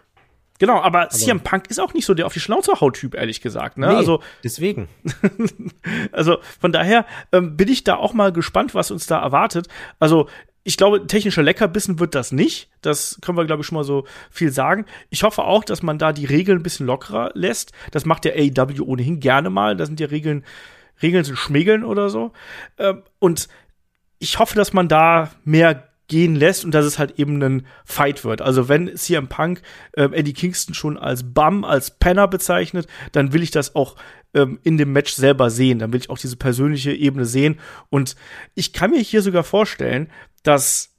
[0.60, 3.14] Genau, aber, aber CM Punk ist auch nicht so der auf die Schnauze haut Typ,
[3.14, 3.78] ehrlich gesagt.
[3.78, 3.88] Ne?
[3.88, 4.90] Nee, also deswegen.
[6.12, 9.68] also von daher ähm, bin ich da auch mal gespannt, was uns da erwartet.
[10.00, 10.28] Also
[10.68, 12.70] ich glaube, technischer Leckerbissen wird das nicht.
[12.82, 14.86] Das können wir, glaube ich, schon mal so viel sagen.
[15.10, 17.72] Ich hoffe auch, dass man da die Regeln ein bisschen lockerer lässt.
[17.92, 19.78] Das macht der AEW ohnehin gerne mal.
[19.78, 20.44] Da sind ja Regeln,
[21.02, 22.34] Regeln sind Schmiegeln oder so.
[22.78, 23.48] Ähm, und
[24.20, 28.24] ich hoffe, dass man da mehr gehen lässt und dass es halt eben ein Fight
[28.24, 28.42] wird.
[28.42, 29.62] Also wenn CM Punk
[29.94, 33.96] äh, Eddie Kingston schon als Bum, als Penner bezeichnet, dann will ich das auch
[34.34, 35.80] ähm, in dem Match selber sehen.
[35.80, 37.60] Dann will ich auch diese persönliche Ebene sehen.
[37.90, 38.16] Und
[38.56, 40.10] ich kann mir hier sogar vorstellen,
[40.44, 40.96] dass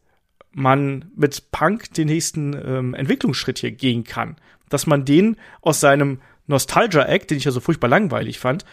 [0.53, 4.37] man mit Punk den nächsten ähm, Entwicklungsschritt hier gehen kann.
[4.69, 8.65] Dass man den aus seinem Nostalgia-Act, den ich ja so furchtbar langweilig fand,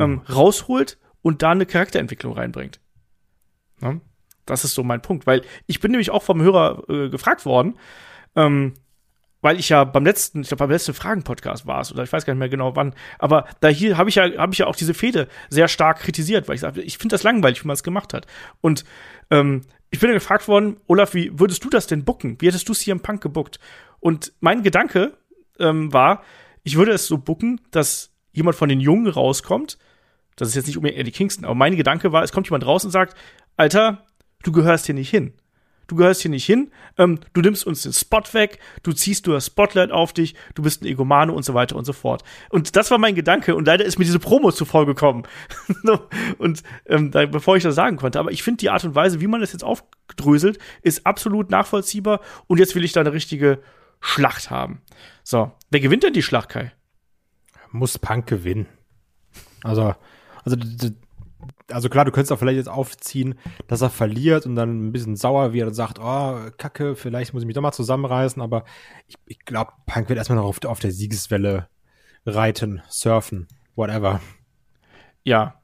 [0.00, 2.80] ähm, rausholt und da eine Charakterentwicklung reinbringt.
[3.80, 4.00] Ja?
[4.46, 7.78] Das ist so mein Punkt, weil ich bin nämlich auch vom Hörer äh, gefragt worden,
[8.36, 8.74] ähm,
[9.40, 12.24] weil ich ja beim letzten, ich glaube beim letzten Fragen-Podcast war es, oder ich weiß
[12.24, 14.76] gar nicht mehr genau wann, aber da hier habe ich ja, habe ich ja auch
[14.76, 17.82] diese Fehde sehr stark kritisiert, weil ich sage, ich finde das langweilig, wie man es
[17.82, 18.26] gemacht hat.
[18.62, 18.84] Und
[19.30, 22.40] ähm, ich bin ja gefragt worden, Olaf, wie würdest du das denn bucken?
[22.40, 23.60] Wie hättest du CM Punk gebuckt?
[24.00, 25.16] Und mein Gedanke
[25.58, 26.22] ähm, war,
[26.62, 29.78] ich würde es so bucken, dass jemand von den Jungen rauskommt.
[30.36, 32.84] Das ist jetzt nicht unbedingt Eddie Kingston, aber mein Gedanke war, es kommt jemand raus
[32.84, 33.14] und sagt,
[33.56, 34.04] Alter,
[34.44, 35.32] du gehörst hier nicht hin.
[35.86, 39.36] Du gehörst hier nicht hin, ähm, du nimmst uns den Spot weg, du ziehst nur
[39.36, 42.24] das Spotlight auf dich, du bist ein Egomane und so weiter und so fort.
[42.48, 45.24] Und das war mein Gedanke und leider ist mir diese Promo zuvor gekommen.
[46.38, 49.20] und ähm, da, bevor ich das sagen konnte, aber ich finde die Art und Weise,
[49.20, 53.60] wie man das jetzt aufdröselt, ist absolut nachvollziehbar und jetzt will ich da eine richtige
[54.00, 54.80] Schlacht haben.
[55.22, 56.72] So, wer gewinnt denn die Schlacht, Kai?
[57.72, 58.68] Muss Punk gewinnen.
[59.62, 59.94] Also,
[60.44, 60.56] also
[61.70, 65.16] also klar, du könntest auch vielleicht jetzt aufziehen, dass er verliert und dann ein bisschen
[65.16, 68.64] sauer wird und sagt, oh, Kacke, vielleicht muss ich mich doch mal zusammenreißen, aber
[69.06, 71.68] ich, ich glaube, Punk wird erstmal noch auf, auf der Siegeswelle
[72.26, 74.20] reiten, surfen, whatever.
[75.22, 75.60] Ja,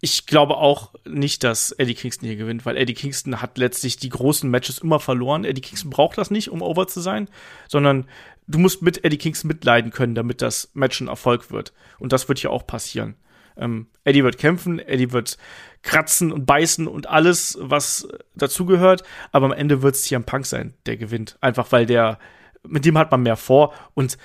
[0.00, 4.08] ich glaube auch nicht, dass Eddie Kingston hier gewinnt, weil Eddie Kingston hat letztlich die
[4.08, 5.44] großen Matches immer verloren.
[5.44, 7.28] Eddie Kingston braucht das nicht, um over zu sein,
[7.68, 8.06] sondern
[8.46, 11.72] du musst mit Eddie Kingston mitleiden können, damit das Match ein Erfolg wird.
[11.98, 13.16] Und das wird hier auch passieren.
[13.56, 15.38] Ähm, Eddie wird kämpfen, Eddie wird
[15.82, 19.02] kratzen und beißen und alles, was dazugehört.
[19.32, 21.38] Aber am Ende wird es CM Punk sein, der gewinnt.
[21.40, 22.18] Einfach weil der,
[22.66, 23.74] mit dem hat man mehr vor.
[23.94, 24.18] Und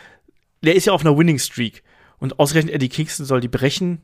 [0.64, 1.84] der ist ja auf einer Winning Streak.
[2.18, 4.02] Und ausgerechnet Eddie Kingston soll die brechen.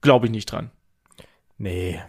[0.00, 0.70] Glaube ich nicht dran.
[1.58, 2.00] Nee.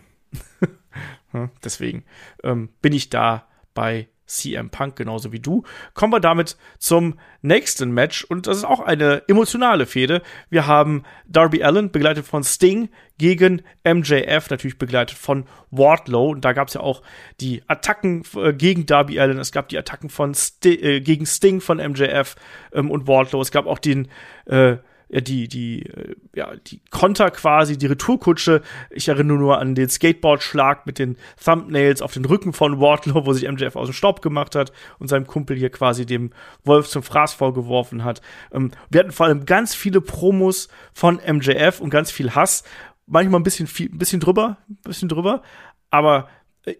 [1.63, 2.03] Deswegen
[2.43, 5.63] ähm, bin ich da bei CM Punk genauso wie du.
[5.93, 10.21] Kommen wir damit zum nächsten Match und das ist auch eine emotionale Fehde.
[10.49, 16.53] Wir haben Darby Allen begleitet von Sting gegen MJF, natürlich begleitet von Wardlow und da
[16.53, 17.01] gab es ja auch
[17.39, 21.61] die Attacken äh, gegen Darby Allen, es gab die Attacken von Sti äh, gegen Sting
[21.61, 22.35] von MJF
[22.73, 24.09] ähm, und Wardlow, es gab auch den
[24.45, 24.77] äh,
[25.09, 28.61] die, die, äh, ja, die Konter quasi, die Retourkutsche.
[28.89, 33.33] Ich erinnere nur an den Skateboard-Schlag mit den Thumbnails auf den Rücken von Wardlow, wo
[33.33, 36.31] sich MJF aus dem Staub gemacht hat und seinem Kumpel hier quasi dem
[36.63, 38.21] Wolf zum Fraß vorgeworfen hat.
[38.51, 42.63] Ähm, wir hatten vor allem ganz viele Promos von MJF und ganz viel Hass.
[43.05, 45.41] Manchmal ein bisschen viel, ein bisschen drüber, ein bisschen drüber.
[45.89, 46.27] Aber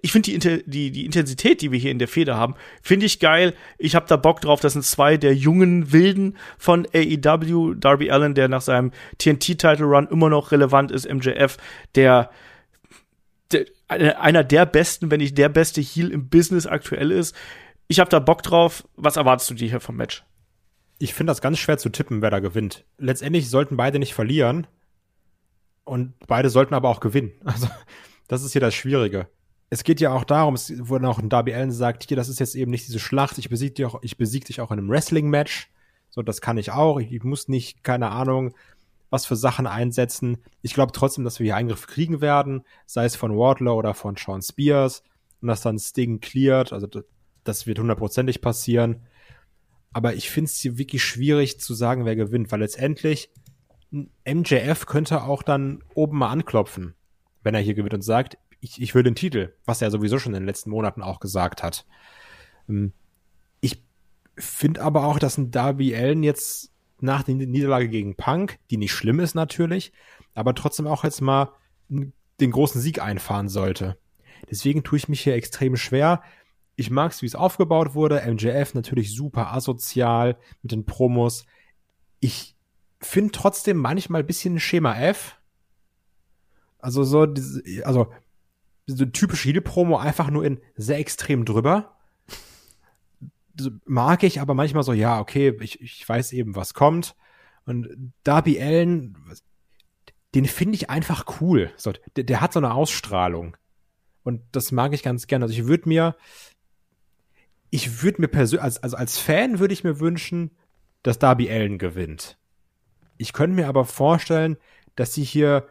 [0.01, 3.19] ich finde die, die, die Intensität, die wir hier in der Feder haben, finde ich
[3.19, 3.53] geil.
[3.77, 4.59] Ich habe da Bock drauf.
[4.59, 7.75] Das sind zwei der jungen Wilden von AEW.
[7.75, 11.07] Darby Allen, der nach seinem TNT-Title-Run immer noch relevant ist.
[11.11, 11.57] MJF,
[11.95, 12.29] der,
[13.51, 17.35] der einer der besten, wenn nicht der beste Heel im Business aktuell ist.
[17.87, 18.87] Ich habe da Bock drauf.
[18.95, 20.23] Was erwartest du dir hier vom Match?
[20.99, 22.85] ich finde das ganz schwer zu tippen, wer da gewinnt.
[22.97, 24.67] Letztendlich sollten beide nicht verlieren
[25.83, 27.31] und beide sollten aber auch gewinnen.
[27.45, 27.67] Also
[28.27, 29.29] das ist hier das Schwierige.
[29.69, 32.39] Es geht ja auch darum, es wurde auch ein Darby Allen sagt, hier, das ist
[32.39, 34.89] jetzt eben nicht diese Schlacht, ich besiege dich auch, ich besiege dich auch in einem
[34.89, 35.69] Wrestling-Match.
[36.09, 36.99] So, das kann ich auch.
[36.99, 38.55] Ich, muss nicht, keine Ahnung,
[39.09, 40.37] was für Sachen einsetzen.
[40.61, 44.15] Ich glaube trotzdem, dass wir hier Eingriff kriegen werden, sei es von Wardlow oder von
[44.15, 45.03] Sean Spears
[45.41, 46.73] und dass dann Sting cleart.
[46.73, 46.87] Also
[47.43, 49.01] das wird hundertprozentig passieren.
[49.93, 53.29] Aber ich finde es hier wirklich schwierig zu sagen, wer gewinnt, weil letztendlich
[53.91, 56.93] MJF könnte auch dann oben mal anklopfen,
[57.43, 60.33] wenn er hier gewinnt und sagt, ich, ich will den Titel, was er sowieso schon
[60.33, 61.85] in den letzten Monaten auch gesagt hat.
[62.69, 62.93] Ähm,
[63.61, 63.83] ich
[64.37, 68.93] finde aber auch, dass ein Darby Allen jetzt nach der Niederlage gegen Punk, die nicht
[68.93, 69.93] schlimm ist natürlich,
[70.33, 71.51] aber trotzdem auch jetzt mal
[71.89, 73.97] den großen Sieg einfahren sollte.
[74.49, 76.21] Deswegen tue ich mich hier extrem schwer.
[76.75, 78.21] Ich mag es, wie es aufgebaut wurde.
[78.25, 81.45] MJF natürlich super asozial mit den Promos.
[82.19, 82.55] Ich
[82.99, 85.39] finde trotzdem manchmal bisschen Schema F.
[86.79, 87.27] Also so,
[87.83, 88.11] also
[88.87, 91.97] so typische Heal-Promo einfach nur in sehr extrem drüber
[93.85, 97.15] mag ich, aber manchmal so, ja, okay, ich, ich weiß eben, was kommt.
[97.65, 99.17] Und Darby Allen,
[100.35, 101.71] den finde ich einfach cool.
[101.75, 103.57] So, der, der, hat so eine Ausstrahlung.
[104.23, 105.45] Und das mag ich ganz gerne.
[105.45, 106.15] Also ich würde mir,
[107.69, 110.51] ich würde mir persönlich, als, also als Fan würde ich mir wünschen,
[111.03, 112.37] dass Darby Allen gewinnt.
[113.17, 114.57] Ich könnte mir aber vorstellen,
[114.95, 115.67] dass sie hier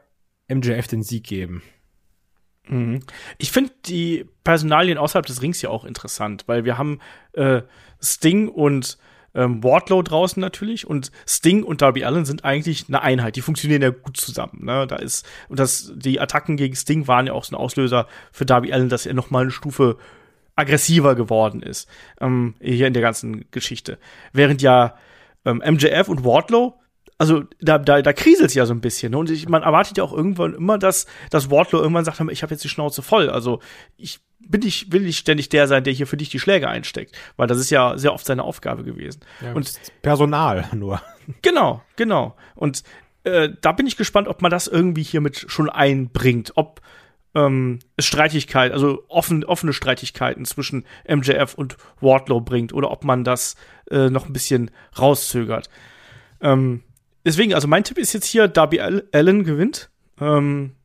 [0.49, 1.63] MJF den Sieg geben.
[2.69, 3.01] Mhm.
[3.39, 7.01] Ich finde die Personalien außerhalb des Rings ja auch interessant, weil wir haben
[7.33, 7.63] äh,
[8.03, 8.99] Sting und
[9.35, 13.37] ähm, Wardlow draußen natürlich und Sting und Darby Allen sind eigentlich eine Einheit.
[13.37, 14.65] Die funktionieren ja gut zusammen.
[14.65, 14.87] Ne?
[14.87, 18.47] Da ist und das die Attacken gegen Sting waren ja auch so ein Auslöser für
[18.47, 19.99] Darby Allen, dass er noch mal eine Stufe
[20.57, 21.87] aggressiver geworden ist
[22.21, 23.99] ähm, hier in der ganzen Geschichte.
[24.33, 24.97] Während ja
[25.45, 26.79] ähm, MJF und Wardlow
[27.19, 29.13] also da, da, da kriselt es ja so ein bisschen.
[29.13, 29.19] Ne?
[29.19, 32.53] Und ich, man erwartet ja auch irgendwann immer, dass, dass Wardlow irgendwann sagt, ich habe
[32.53, 33.31] jetzt die Schnauze voll.
[33.31, 33.61] Also
[33.97, 37.17] ich bin ich, will nicht ständig der sein, der hier für dich die Schläge einsteckt.
[37.37, 39.21] Weil das ist ja sehr oft seine Aufgabe gewesen.
[39.41, 41.01] Ja, und Personal nur.
[41.43, 42.37] Genau, genau.
[42.55, 42.83] Und
[43.25, 46.53] äh, da bin ich gespannt, ob man das irgendwie hiermit schon einbringt.
[46.55, 46.83] Ob
[47.35, 53.57] ähm, Streitigkeit, also offen, offene Streitigkeiten zwischen MJF und Wardlow bringt oder ob man das
[53.91, 55.69] äh, noch ein bisschen rauszögert.
[56.41, 56.83] Ähm,
[57.27, 59.91] deswegen, also mein Tipp ist jetzt hier, Darby Allen gewinnt.
[60.19, 60.77] Ähm,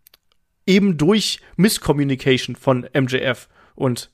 [0.66, 4.12] eben durch Misscommunication von MJF und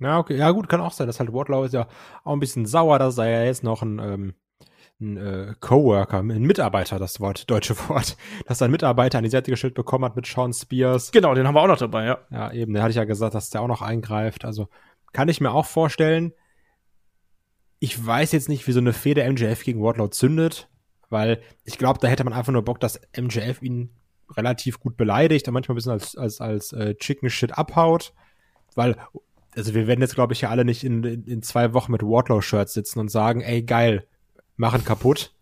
[0.00, 1.06] ja, okay, ja gut, kann auch sein.
[1.06, 1.88] dass halt Wardlow ist ja
[2.24, 4.34] auch ein bisschen sauer, dass er ja jetzt noch ein, ähm,
[5.00, 9.50] ein äh, Coworker, ein Mitarbeiter, das Wort, deutsche Wort, dass ein Mitarbeiter an die Seite
[9.50, 11.12] gestellt bekommen hat mit Sean Spears.
[11.12, 12.18] Genau, den haben wir auch noch dabei, ja.
[12.30, 14.44] Ja, eben, der hatte ich ja gesagt, dass der auch noch eingreift.
[14.44, 14.68] Also
[15.12, 16.32] kann ich mir auch vorstellen.
[17.78, 20.68] Ich weiß jetzt nicht, wie so eine Fehde MJF gegen Wardlow zündet
[21.10, 23.90] weil ich glaube, da hätte man einfach nur Bock, dass MJF ihn
[24.36, 28.12] relativ gut beleidigt und manchmal ein bisschen als, als, als äh, Chicken Shit abhaut,
[28.74, 28.96] weil,
[29.54, 32.02] also wir werden jetzt, glaube ich, ja alle nicht in, in, in zwei Wochen mit
[32.02, 34.06] Wardlow-Shirts sitzen und sagen, ey, geil,
[34.56, 35.34] machen kaputt.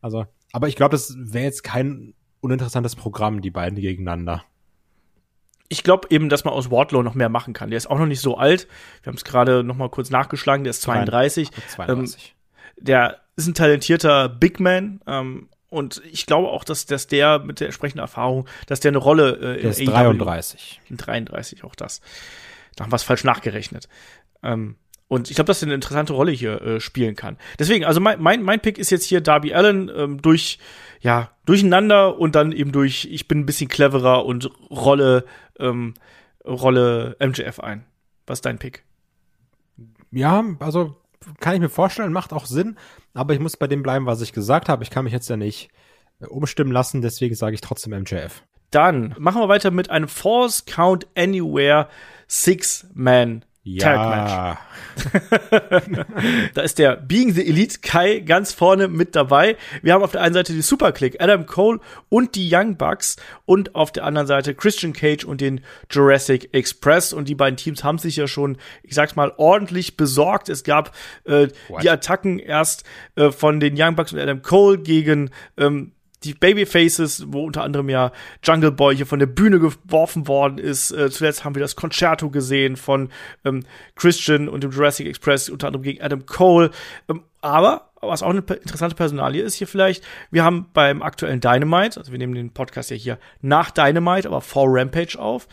[0.00, 4.44] Also, aber ich glaube, das wäre jetzt kein uninteressantes Programm, die beiden gegeneinander.
[5.68, 7.70] Ich glaube eben, dass man aus Wardlow noch mehr machen kann.
[7.70, 8.68] Der ist auch noch nicht so alt.
[9.02, 10.64] Wir haben es gerade noch mal kurz nachgeschlagen.
[10.64, 11.50] Der ist 32.
[11.50, 12.34] 32.
[12.36, 12.41] Ähm,
[12.78, 15.00] der ist ein talentierter Big Man.
[15.06, 18.98] Ähm, und ich glaube auch, dass, dass der mit der entsprechenden Erfahrung, dass der eine
[18.98, 20.80] Rolle äh, der ist in 33.
[20.90, 22.02] In 33, auch das.
[22.76, 23.88] Da haben wir es falsch nachgerechnet.
[24.42, 24.76] Ähm,
[25.08, 27.36] und ich glaube, dass er eine interessante Rolle hier äh, spielen kann.
[27.58, 30.58] Deswegen, also mein, mein, mein Pick ist jetzt hier Darby Allen ähm, durch,
[31.00, 35.26] ja, durcheinander und dann eben durch, ich bin ein bisschen cleverer und Rolle,
[35.58, 35.94] ähm,
[36.46, 37.84] Rolle MJF ein.
[38.26, 38.84] Was ist dein Pick?
[40.10, 40.96] Ja, also
[41.40, 42.76] kann ich mir vorstellen, macht auch Sinn,
[43.14, 44.82] aber ich muss bei dem bleiben, was ich gesagt habe.
[44.82, 45.70] Ich kann mich jetzt ja nicht
[46.20, 48.42] äh, umstimmen lassen, deswegen sage ich trotzdem MJF.
[48.70, 51.88] Dann machen wir weiter mit einem Force Count Anywhere
[52.26, 54.58] Six-Man ja.
[56.54, 59.56] da ist der Being the Elite Kai ganz vorne mit dabei.
[59.82, 63.76] Wir haben auf der einen Seite die Superclick, Adam Cole und die Young Bucks und
[63.76, 67.12] auf der anderen Seite Christian Cage und den Jurassic Express.
[67.12, 70.48] Und die beiden Teams haben sich ja schon, ich sag's mal, ordentlich besorgt.
[70.48, 70.92] Es gab
[71.24, 71.46] äh,
[71.82, 75.92] die Attacken erst äh, von den Young Bucks und Adam Cole gegen ähm,
[76.24, 80.90] die Babyfaces, wo unter anderem ja Jungle Boy hier von der Bühne geworfen worden ist.
[80.90, 83.10] Äh, zuletzt haben wir das Concerto gesehen von
[83.44, 83.64] ähm,
[83.96, 86.70] Christian und dem Jurassic Express, unter anderem gegen Adam Cole.
[87.08, 91.98] Ähm, aber was auch eine interessante Personalie ist hier vielleicht, wir haben beim aktuellen Dynamite,
[91.98, 95.46] also wir nehmen den Podcast ja hier nach Dynamite, aber vor Rampage auf,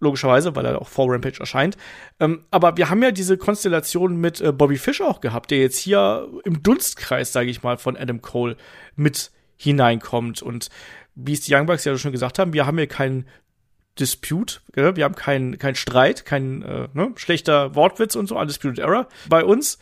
[0.00, 1.76] logischerweise, weil er auch vor Rampage erscheint.
[2.20, 5.78] Ähm, aber wir haben ja diese Konstellation mit äh, Bobby Fish auch gehabt, der jetzt
[5.78, 8.56] hier im Dunstkreis, sage ich mal, von Adam Cole
[8.96, 10.42] mit hineinkommt.
[10.42, 10.68] Und
[11.14, 13.26] wie es die Young Bucks ja schon gesagt haben, wir haben hier keinen
[13.98, 19.08] Dispute, wir haben keinen kein Streit, kein äh, ne, schlechter Wortwitz und so, Undisputed Error
[19.28, 19.78] bei uns.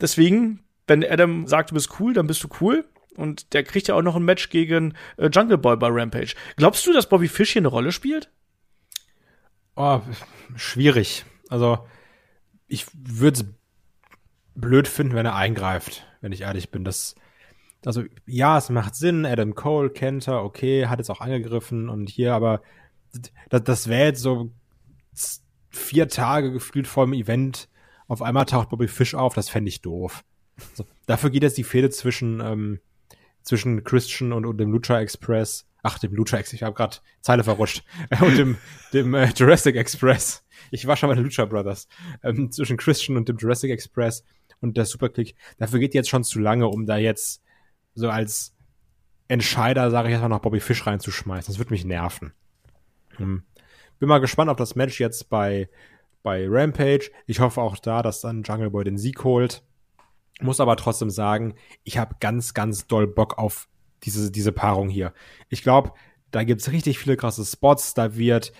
[0.00, 2.84] Deswegen, wenn Adam sagt, du bist cool, dann bist du cool.
[3.16, 6.34] Und der kriegt ja auch noch ein Match gegen äh, Jungle Boy bei Rampage.
[6.56, 8.28] Glaubst du, dass Bobby Fish hier eine Rolle spielt?
[9.76, 10.00] Oh,
[10.56, 11.24] schwierig.
[11.48, 11.86] Also,
[12.66, 13.46] ich würde es
[14.54, 16.84] blöd finden, wenn er eingreift, wenn ich ehrlich bin.
[16.84, 17.14] Das,
[17.86, 19.26] also, ja, es macht Sinn.
[19.26, 22.62] Adam Cole kennt okay, hat jetzt auch angegriffen und hier, aber
[23.48, 24.50] das, das wäre jetzt so
[25.70, 27.68] vier Tage gefühlt vor dem Event.
[28.06, 30.24] Auf einmal taucht Bobby Fish auf, das fände ich doof.
[30.70, 32.80] Also, dafür geht jetzt die Fehde zwischen, ähm,
[33.42, 37.44] zwischen Christian und, und dem Lucha Express ach, dem Lucha Express, ich habe gerade Zeile
[37.44, 37.84] verrutscht,
[38.20, 38.56] und dem,
[38.92, 40.42] dem äh, Jurassic Express.
[40.70, 41.86] Ich war schon bei den Lucha Brothers.
[42.24, 44.24] Ähm, zwischen Christian und dem Jurassic Express
[44.60, 45.36] und der Superclick.
[45.58, 47.42] Dafür geht jetzt schon zu lange, um da jetzt
[47.94, 48.54] so als
[49.28, 51.52] Entscheider, sage ich erstmal, noch Bobby Fish reinzuschmeißen.
[51.52, 52.32] Das wird mich nerven.
[53.16, 53.42] Hm.
[53.98, 55.68] Bin mal gespannt auf das Match jetzt bei,
[56.22, 57.10] bei Rampage.
[57.26, 59.62] Ich hoffe auch da, dass dann Jungle Boy den Sieg holt.
[60.40, 61.54] Muss aber trotzdem sagen,
[61.84, 63.68] ich habe ganz, ganz doll Bock auf
[64.02, 65.12] diese, diese Paarung hier.
[65.48, 65.92] Ich glaube,
[66.30, 68.52] da gibt's richtig viele krasse Spots, da wird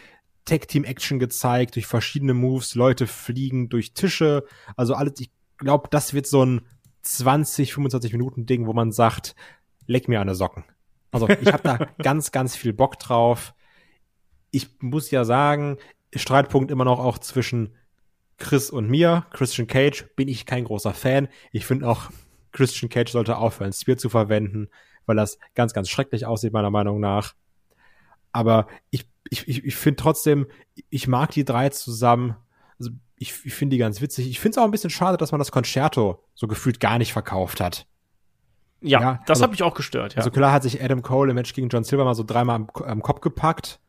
[0.44, 4.44] Tag-Team-Action gezeigt, durch verschiedene Moves, Leute fliegen durch Tische,
[4.76, 6.60] also alles, ich glaube, das wird so ein
[7.04, 9.34] 20, 25 Minuten Ding, wo man sagt,
[9.86, 10.64] leck mir eine Socken.
[11.10, 13.54] Also ich habe da ganz, ganz viel Bock drauf.
[14.50, 15.78] Ich muss ja sagen,
[16.14, 17.74] Streitpunkt immer noch auch zwischen
[18.38, 19.26] Chris und mir.
[19.32, 21.28] Christian Cage bin ich kein großer Fan.
[21.52, 22.10] Ich finde auch,
[22.52, 24.68] Christian Cage sollte aufhören, Spear zu verwenden
[25.06, 27.34] weil das ganz, ganz schrecklich aussieht, meiner Meinung nach.
[28.32, 30.46] Aber ich, ich, ich, ich finde trotzdem,
[30.90, 32.36] ich mag die drei zusammen.
[32.78, 32.90] Also
[33.24, 34.28] ich, ich finde die ganz witzig.
[34.28, 37.12] Ich finde es auch ein bisschen schade, dass man das Concerto so gefühlt gar nicht
[37.12, 37.86] verkauft hat.
[38.82, 40.18] Ja, ja das also, hat mich auch gestört, ja.
[40.18, 42.68] Also klar hat sich Adam Cole im Match gegen John Silver mal so dreimal am,
[42.84, 43.80] am Kopf gepackt.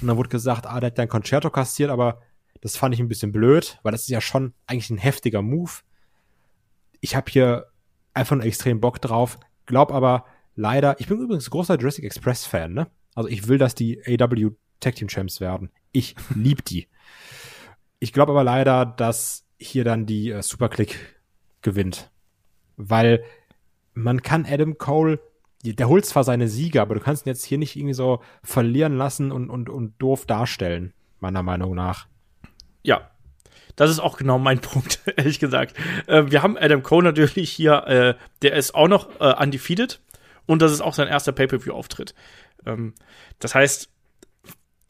[0.00, 2.20] Und dann wurde gesagt, ah, der hat dein Concerto kassiert, aber
[2.60, 5.72] das fand ich ein bisschen blöd, weil das ist ja schon eigentlich ein heftiger Move.
[7.00, 7.66] Ich habe hier
[8.12, 12.74] einfach nur extrem Bock drauf, glaub aber, leider, ich bin übrigens großer Jurassic Express Fan,
[12.74, 12.88] ne?
[13.14, 14.50] Also ich will, dass die AW
[14.80, 15.70] Tag Team Champs werden.
[15.92, 16.88] Ich lieb die.
[18.02, 21.20] Ich glaube aber leider, dass hier dann die äh, Superclick
[21.60, 22.10] gewinnt.
[22.76, 23.22] Weil
[23.94, 25.20] man kann Adam Cole,
[25.62, 28.96] der holt zwar seine Siege, aber du kannst ihn jetzt hier nicht irgendwie so verlieren
[28.96, 32.08] lassen und, und, und doof darstellen, meiner Meinung nach.
[32.82, 33.12] Ja,
[33.76, 35.76] das ist auch genau mein Punkt, ehrlich gesagt.
[36.08, 40.00] Äh, wir haben Adam Cole natürlich hier, äh, der ist auch noch äh, undefeated.
[40.46, 42.16] Und das ist auch sein erster Pay-Per-View-Auftritt.
[42.66, 42.94] Ähm,
[43.38, 43.92] das heißt,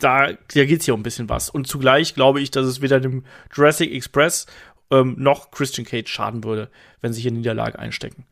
[0.02, 1.50] da, da geht es hier um ein bisschen was.
[1.50, 4.46] Und zugleich glaube ich, dass es weder dem Jurassic Express
[4.90, 8.24] ähm, noch Christian Cage schaden würde, wenn sie hier Niederlage einstecken.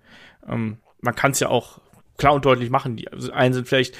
[0.47, 1.81] Ähm, man kann es ja auch
[2.19, 2.97] klar und deutlich machen.
[2.97, 3.97] Die einen sind vielleicht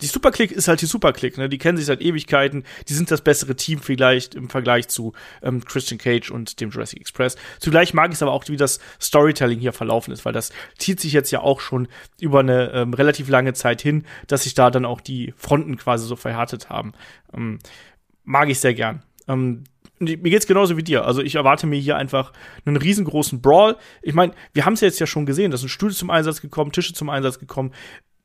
[0.00, 1.48] die Superclick ist halt die Superclick, ne?
[1.48, 5.64] Die kennen sich seit Ewigkeiten, die sind das bessere Team vielleicht im Vergleich zu ähm,
[5.64, 7.36] Christian Cage und dem Jurassic Express.
[7.58, 11.00] Zugleich mag ich es aber auch, wie das Storytelling hier verlaufen ist, weil das zieht
[11.00, 11.88] sich jetzt ja auch schon
[12.20, 16.06] über eine ähm, relativ lange Zeit hin, dass sich da dann auch die Fronten quasi
[16.06, 16.92] so verhärtet haben.
[17.34, 17.58] Ähm,
[18.24, 19.02] mag ich sehr gern.
[19.28, 19.64] Ähm,
[19.98, 21.06] mir geht's genauso wie dir.
[21.06, 22.32] Also ich erwarte mir hier einfach
[22.66, 23.76] einen riesengroßen Brawl.
[24.02, 26.70] Ich meine, wir haben es jetzt ja schon gesehen, da sind Stühle zum Einsatz gekommen,
[26.70, 27.72] Tische zum Einsatz gekommen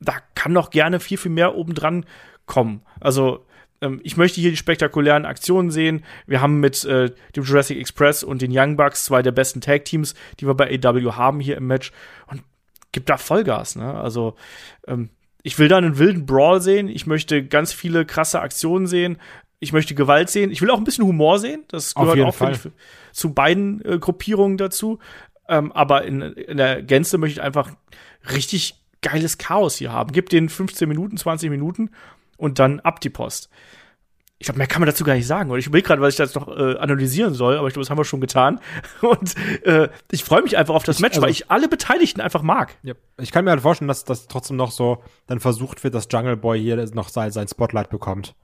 [0.04, 2.06] da kann noch gerne viel, viel mehr obendran
[2.46, 2.82] kommen.
[3.00, 3.44] Also,
[3.80, 6.04] ähm, ich möchte hier die spektakulären Aktionen sehen.
[6.26, 10.14] Wir haben mit äh, dem Jurassic Express und den Young Bucks zwei der besten Tag-Teams,
[10.40, 11.92] die wir bei AW haben hier im Match.
[12.26, 12.42] Und
[12.92, 13.94] gibt da Vollgas, ne?
[13.94, 14.36] Also,
[14.86, 15.10] ähm,
[15.42, 16.88] ich will da einen wilden Brawl sehen.
[16.88, 19.18] Ich möchte ganz viele krasse Aktionen sehen.
[19.58, 20.50] Ich möchte Gewalt sehen.
[20.50, 21.64] Ich will auch ein bisschen Humor sehen.
[21.68, 22.58] Das gehört auch ich,
[23.12, 24.98] zu beiden äh, Gruppierungen dazu.
[25.48, 27.70] Ähm, aber in, in der Gänze möchte ich einfach
[28.32, 30.12] richtig geiles Chaos hier haben.
[30.12, 31.90] Gib den 15 Minuten, 20 Minuten
[32.36, 33.50] und dann ab die Post.
[34.38, 35.52] Ich glaube, mehr kann man dazu gar nicht sagen.
[35.52, 37.90] Und ich überlege gerade, was ich das noch äh, analysieren soll, aber ich glaube, das
[37.90, 38.58] haben wir schon getan.
[39.00, 42.42] Und äh, ich freue mich einfach auf das Match, also, weil ich alle Beteiligten einfach
[42.42, 42.76] mag.
[42.82, 42.94] Ja.
[43.20, 46.36] Ich kann mir halt vorstellen, dass das trotzdem noch so dann versucht wird, dass Jungle
[46.36, 48.34] Boy hier noch sein, sein Spotlight bekommt.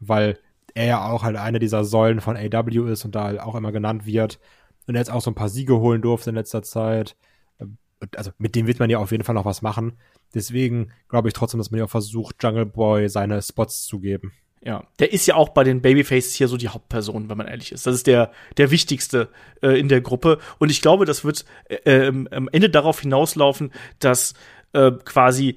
[0.00, 0.36] Weil
[0.74, 3.70] er ja auch halt eine dieser Säulen von AW ist und da halt auch immer
[3.70, 4.40] genannt wird.
[4.88, 7.14] Und er jetzt auch so ein paar Siege holen durfte in letzter Zeit
[8.16, 9.98] also mit dem wird man ja auf jeden Fall noch was machen.
[10.34, 14.32] Deswegen glaube ich trotzdem, dass man ja versucht, Jungle Boy seine Spots zu geben.
[14.62, 17.72] Ja, der ist ja auch bei den Babyfaces hier so die Hauptperson, wenn man ehrlich
[17.72, 17.86] ist.
[17.86, 19.30] Das ist der der wichtigste
[19.62, 23.72] äh, in der Gruppe und ich glaube, das wird äh, ähm, am Ende darauf hinauslaufen,
[24.00, 24.34] dass
[24.74, 25.56] äh, quasi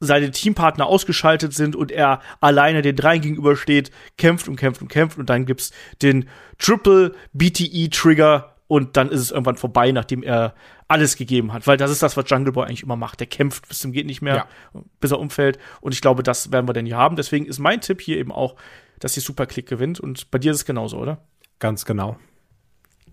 [0.00, 5.18] seine Teampartner ausgeschaltet sind und er alleine den dreien gegenübersteht, kämpft und kämpft und kämpft
[5.18, 10.54] und dann gibt's den Triple BTE Trigger und dann ist es irgendwann vorbei, nachdem er
[10.88, 13.20] alles gegeben hat, weil das ist das, was Jungle Boy eigentlich immer macht.
[13.20, 14.82] Der kämpft bis zum geht nicht mehr, Ja.
[15.00, 17.16] bis er umfällt und ich glaube, das werden wir denn hier haben.
[17.16, 18.56] Deswegen ist mein Tipp hier eben auch,
[19.00, 21.18] dass die Superclick gewinnt und bei dir ist es genauso, oder?
[21.58, 22.16] Ganz genau.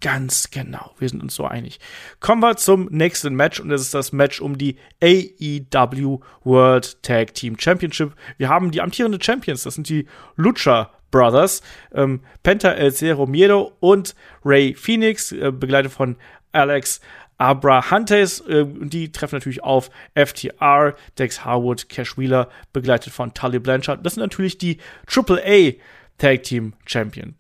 [0.02, 1.80] Ganz genau, wir sind uns so einig.
[2.20, 7.34] Kommen wir zum nächsten Match und das ist das Match um die AEW World Tag
[7.36, 8.14] Team Championship.
[8.38, 11.62] Wir haben die amtierenden Champions, das sind die Lucha Brothers,
[11.94, 16.18] ähm, Penta El Cero Miedo und Ray Phoenix, äh, begleitet von
[16.52, 17.00] Alex
[17.38, 18.42] Abrahantes.
[18.42, 24.06] Äh, die treffen natürlich auf FTR, Dex Harwood, Cash Wheeler, begleitet von Tully Blanchard.
[24.06, 25.74] Das sind natürlich die AAA
[26.18, 27.36] Tag Team Champions.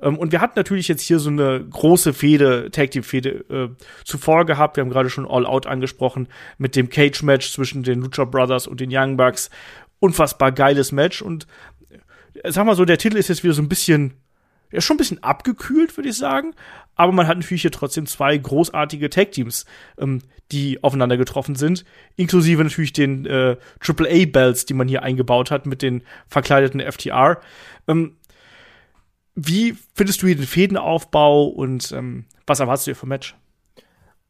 [0.00, 3.68] Ähm, und wir hatten natürlich jetzt hier so eine große Fehde, Tag Team Fehde äh,
[4.04, 4.76] zuvor gehabt.
[4.76, 8.66] Wir haben gerade schon All Out angesprochen mit dem Cage Match zwischen den Lucha Brothers
[8.66, 9.50] und den Young Bucks.
[10.00, 11.46] Unfassbar geiles Match und
[12.52, 14.14] sag mal so, der Titel ist jetzt wieder so ein bisschen,
[14.70, 16.54] er ist schon ein bisschen abgekühlt, würde ich sagen.
[16.96, 19.64] Aber man hat natürlich hier trotzdem zwei großartige Tag Teams,
[19.98, 21.84] ähm, die aufeinander getroffen sind,
[22.16, 27.40] inklusive natürlich den äh, AAA Bells, die man hier eingebaut hat mit den verkleideten FTR.
[27.88, 28.16] Ähm,
[29.34, 33.34] wie findest du hier den Fädenaufbau und ähm, was erwartest du hier vom Match?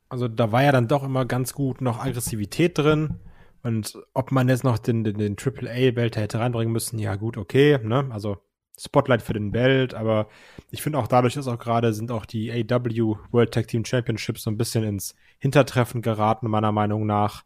[0.09, 3.17] Also da war ja dann doch immer ganz gut noch Aggressivität drin.
[3.65, 7.79] Und ob man jetzt noch den, den, den AAA-Belt hätte reinbringen müssen, ja gut, okay,
[7.83, 8.07] ne?
[8.11, 8.37] Also
[8.79, 10.29] Spotlight für den Belt, aber
[10.71, 14.43] ich finde auch dadurch ist auch gerade sind auch die AW World Tag Team Championships
[14.43, 17.45] so ein bisschen ins Hintertreffen geraten, meiner Meinung nach.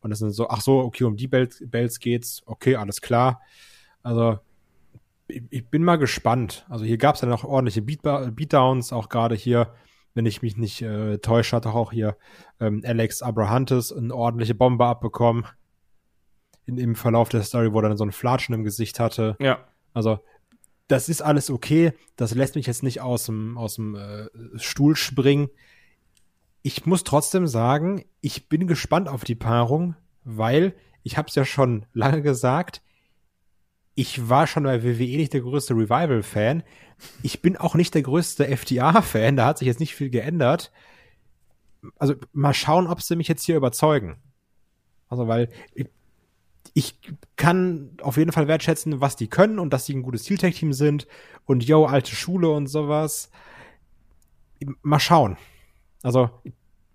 [0.00, 3.40] Und es sind so, ach so, okay, um die Belts, Belts geht's, okay, alles klar.
[4.02, 4.40] Also
[5.28, 6.66] ich, ich bin mal gespannt.
[6.68, 9.72] Also hier gab's ja noch ordentliche Beat Beatdowns, auch gerade hier,
[10.14, 12.16] wenn ich mich nicht äh, täusche, hat auch hier
[12.60, 15.44] ähm, Alex Abrahantes eine ordentliche Bombe abbekommen.
[16.66, 19.36] In, Im Verlauf der Story, wo er dann so ein Flatschen im Gesicht hatte.
[19.40, 19.64] Ja.
[19.92, 20.20] Also,
[20.86, 21.92] das ist alles okay.
[22.16, 25.48] Das lässt mich jetzt nicht aus dem, aus dem äh, Stuhl springen.
[26.62, 31.44] Ich muss trotzdem sagen, ich bin gespannt auf die Paarung, weil ich habe es ja
[31.44, 32.82] schon lange gesagt,
[33.94, 36.62] ich war schon bei WWE nicht der größte Revival-Fan.
[37.22, 40.72] Ich bin auch nicht der größte FTA-Fan, da hat sich jetzt nicht viel geändert.
[41.98, 44.16] Also mal schauen, ob sie mich jetzt hier überzeugen.
[45.08, 45.88] Also, weil ich,
[46.72, 46.98] ich
[47.36, 51.06] kann auf jeden Fall wertschätzen, was die können und dass die ein gutes Zieltech-Team sind
[51.44, 53.30] und yo, alte Schule und sowas.
[54.82, 55.36] Mal schauen.
[56.02, 56.30] Also,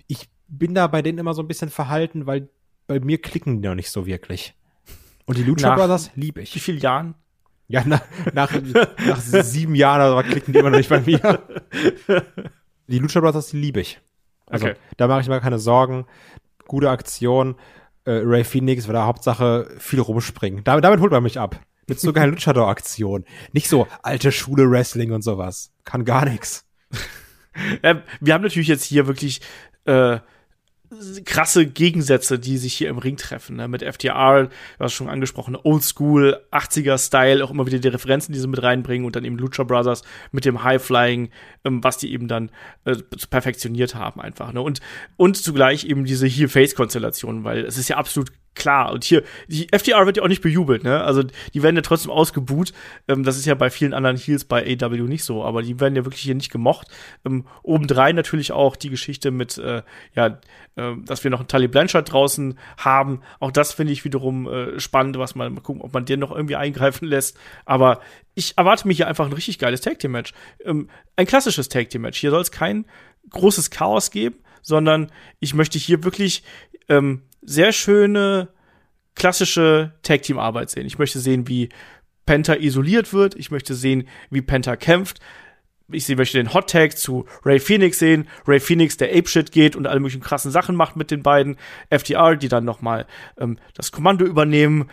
[0.08, 2.50] ich bin da bei denen immer so ein bisschen verhalten, weil
[2.88, 4.56] bei mir klicken die noch nicht so wirklich.
[5.30, 6.62] Und die Lucha Nach- Brothers liebe Wie ich.
[6.62, 7.14] viele Jahren?
[7.68, 8.02] Ja, nach,
[8.34, 8.52] nach,
[9.06, 11.44] nach sieben Jahren oder so klicken die immer noch nicht bei mir.
[12.88, 14.02] Die Lucha Brothers, die liebe ich.
[14.48, 14.76] Also, Okay.
[14.98, 16.08] da mache ich mir keine Sorgen.
[16.68, 17.56] Gute Aktion.
[18.06, 20.64] Äh, Ray Phoenix war da Hauptsache viel rumspringen.
[20.64, 21.60] Damit, damit holt man mich ab.
[21.88, 23.26] Mit so geilen Luchador-Aktionen.
[23.54, 25.72] Nicht so alte Schule Wrestling und sowas.
[25.84, 26.66] Kann gar nichts.
[27.84, 29.42] Ja, wir haben natürlich jetzt hier wirklich
[29.84, 30.20] äh,
[31.26, 33.56] krasse Gegensätze, die sich hier im Ring treffen.
[33.56, 33.68] Ne?
[33.68, 34.50] Mit FTR, du
[34.80, 39.16] hast schon angesprochen, Oldschool, 80er-Style, auch immer wieder die Referenzen, die sie mit reinbringen und
[39.16, 41.30] dann eben Lucha Brothers mit dem High-Flying,
[41.66, 42.50] ähm, was die eben dann
[42.86, 42.96] äh,
[43.30, 44.52] perfektioniert haben einfach.
[44.52, 44.62] Ne?
[44.62, 44.80] Und,
[45.16, 48.92] und zugleich eben diese Heel-Face-Konstellation, weil es ist ja absolut klar.
[48.92, 51.04] Und hier, die FTR wird ja auch nicht bejubelt, ne?
[51.04, 52.74] Also die werden ja trotzdem ausgebuht.
[53.08, 55.96] Ähm, das ist ja bei vielen anderen Heels bei AW nicht so, aber die werden
[55.96, 56.88] ja wirklich hier nicht gemocht.
[57.26, 59.82] Ähm, obendrein natürlich auch die Geschichte mit, äh,
[60.14, 60.40] ja,
[60.76, 63.22] äh, dass wir noch einen Tully Blanchard draußen haben.
[63.40, 66.32] Auch das finde ich wiederum äh, spannend, was man mal gucken, ob man den noch
[66.32, 67.38] irgendwie eingreifen lässt.
[67.66, 68.02] Aber
[68.36, 70.34] ich erwarte mir hier einfach ein richtig geiles Tag Team Match.
[70.64, 72.20] Ähm, ein klassisches Tag Team Match.
[72.20, 72.86] Hier soll es kein
[73.30, 76.44] großes Chaos geben, sondern ich möchte hier wirklich
[76.88, 78.50] ähm, sehr schöne
[79.16, 80.86] klassische Tag Team Arbeit sehen.
[80.86, 81.70] Ich möchte sehen, wie
[82.26, 83.36] Penta isoliert wird.
[83.36, 85.20] Ich möchte sehen, wie Penta kämpft.
[85.92, 88.28] Ich möchte den Hot Tag zu Ray Phoenix sehen.
[88.48, 91.58] Ray Phoenix, der Apeshit geht und alle möglichen krassen Sachen macht mit den beiden.
[91.90, 93.08] FTR, die dann noch mal
[93.40, 94.90] ähm, das Kommando übernehmen.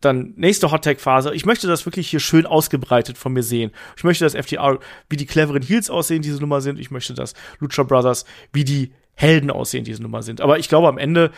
[0.00, 1.32] Dann nächste Hot Tag Phase.
[1.32, 3.70] Ich möchte das wirklich hier schön ausgebreitet von mir sehen.
[3.96, 6.80] Ich möchte, dass FTR wie die cleveren Heels aussehen, diese Nummer sind.
[6.80, 10.40] Ich möchte, dass Lucha Brothers wie die Helden aussehen, diese Nummer sind.
[10.40, 11.30] Aber ich glaube, am Ende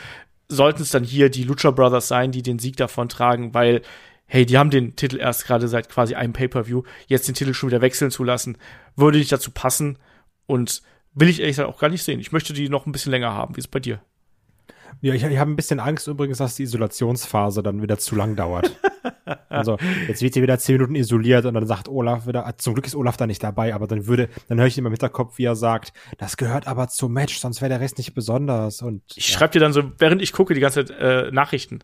[0.49, 3.83] sollten es dann hier die Lucha Brothers sein, die den Sieg davon tragen, weil,
[4.27, 6.83] hey, die haben den Titel erst gerade seit quasi einem Pay-Per-View.
[7.07, 8.59] Jetzt den Titel schon wieder wechseln zu lassen,
[8.97, 9.99] würde nicht dazu passen
[10.47, 10.83] und
[11.15, 12.21] will ich ehrlich gesagt auch gar nicht sehen.
[12.21, 13.57] Ich möchte die noch ein bisschen länger haben.
[13.57, 14.01] Wie ist es bei dir?
[15.01, 18.37] Ja, ich, ich habe ein bisschen Angst übrigens, dass die Isolationsphase dann wieder zu lang
[18.37, 18.79] dauert.
[19.49, 19.79] also,
[20.09, 22.87] jetzt wird sie wieder zehn Minuten isoliert und dann sagt Olaf wieder, ah, zum Glück
[22.87, 25.45] ist Olaf da nicht dabei, aber dann würde, dann höre ich immer im Hinterkopf, wie
[25.45, 29.27] er sagt, das gehört aber zum Match, sonst wäre der Rest nicht besonders und Ich
[29.27, 31.81] schreibe dir dann so, während ich gucke, die ganze Zeit äh, Nachrichten.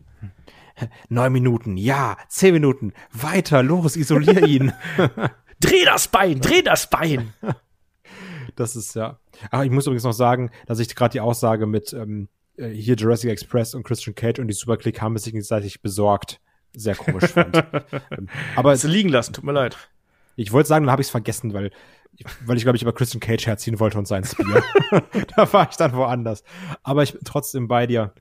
[1.08, 4.72] Neun Minuten, ja, zehn Minuten, weiter, los, isolier ihn.
[5.61, 7.34] dreh das Bein, dreh das Bein.
[8.56, 9.18] Das ist ja.
[9.50, 12.28] Ach, ich muss übrigens noch sagen, dass ich gerade die Aussage mit ähm,
[12.61, 16.40] äh, hier Jurassic Express und Christian Cage und die Superclick haben sich gegenseitig besorgt.
[16.74, 17.56] Sehr komisch fand.
[18.12, 19.76] Ähm, aber es liegen lassen, tut mir leid.
[20.36, 21.70] Ich wollte sagen, dann habe ich es vergessen, weil
[22.44, 24.62] weil ich glaube ich über Christian Cage herziehen wollte und sein Spear.
[25.36, 26.42] da war ich dann woanders.
[26.82, 28.12] Aber ich bin trotzdem bei dir,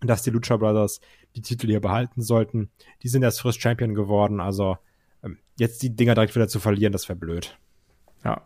[0.00, 1.00] dass die Lucha Brothers
[1.36, 2.70] die Titel hier behalten sollten.
[3.02, 4.78] Die sind erst frisch Champion geworden, also
[5.22, 7.58] ähm, jetzt die Dinger direkt wieder zu verlieren, das wäre blöd.
[8.24, 8.42] Ja.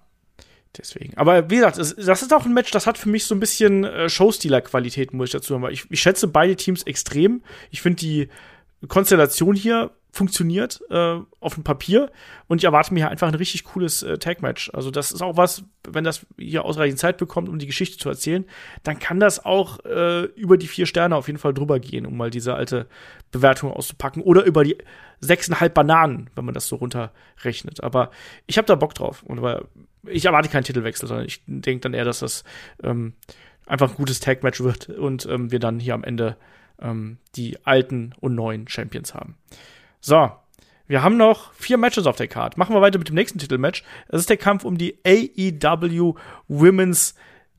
[0.76, 1.16] Deswegen.
[1.16, 3.84] Aber wie gesagt, das ist auch ein Match, das hat für mich so ein bisschen
[3.84, 5.66] äh, Showstealer-Qualität, muss ich dazu sagen.
[5.70, 7.42] Ich, ich schätze beide Teams extrem.
[7.70, 8.28] Ich finde die
[8.86, 12.10] Konstellation hier funktioniert äh, auf dem Papier
[12.48, 14.70] und ich erwarte mir einfach ein richtig cooles äh, Tag-Match.
[14.74, 18.08] Also das ist auch was, wenn das hier ausreichend Zeit bekommt, um die Geschichte zu
[18.08, 18.44] erzählen,
[18.82, 22.16] dann kann das auch äh, über die vier Sterne auf jeden Fall drüber gehen, um
[22.16, 22.88] mal diese alte
[23.30, 24.76] Bewertung auszupacken oder über die
[25.20, 27.82] sechseinhalb Bananen, wenn man das so runterrechnet.
[27.84, 28.10] Aber
[28.48, 29.40] ich habe da Bock drauf und
[30.04, 32.42] ich erwarte keinen Titelwechsel, sondern ich denke dann eher, dass das
[32.82, 33.14] ähm,
[33.66, 36.36] einfach ein gutes Tag-Match wird und ähm, wir dann hier am Ende
[36.82, 39.36] ähm, die alten und neuen Champions haben.
[40.00, 40.30] So,
[40.86, 42.56] wir haben noch vier Matches auf der Card.
[42.56, 43.84] Machen wir weiter mit dem nächsten Titelmatch.
[44.08, 46.14] Das ist der Kampf um die AEW
[46.48, 47.14] Women's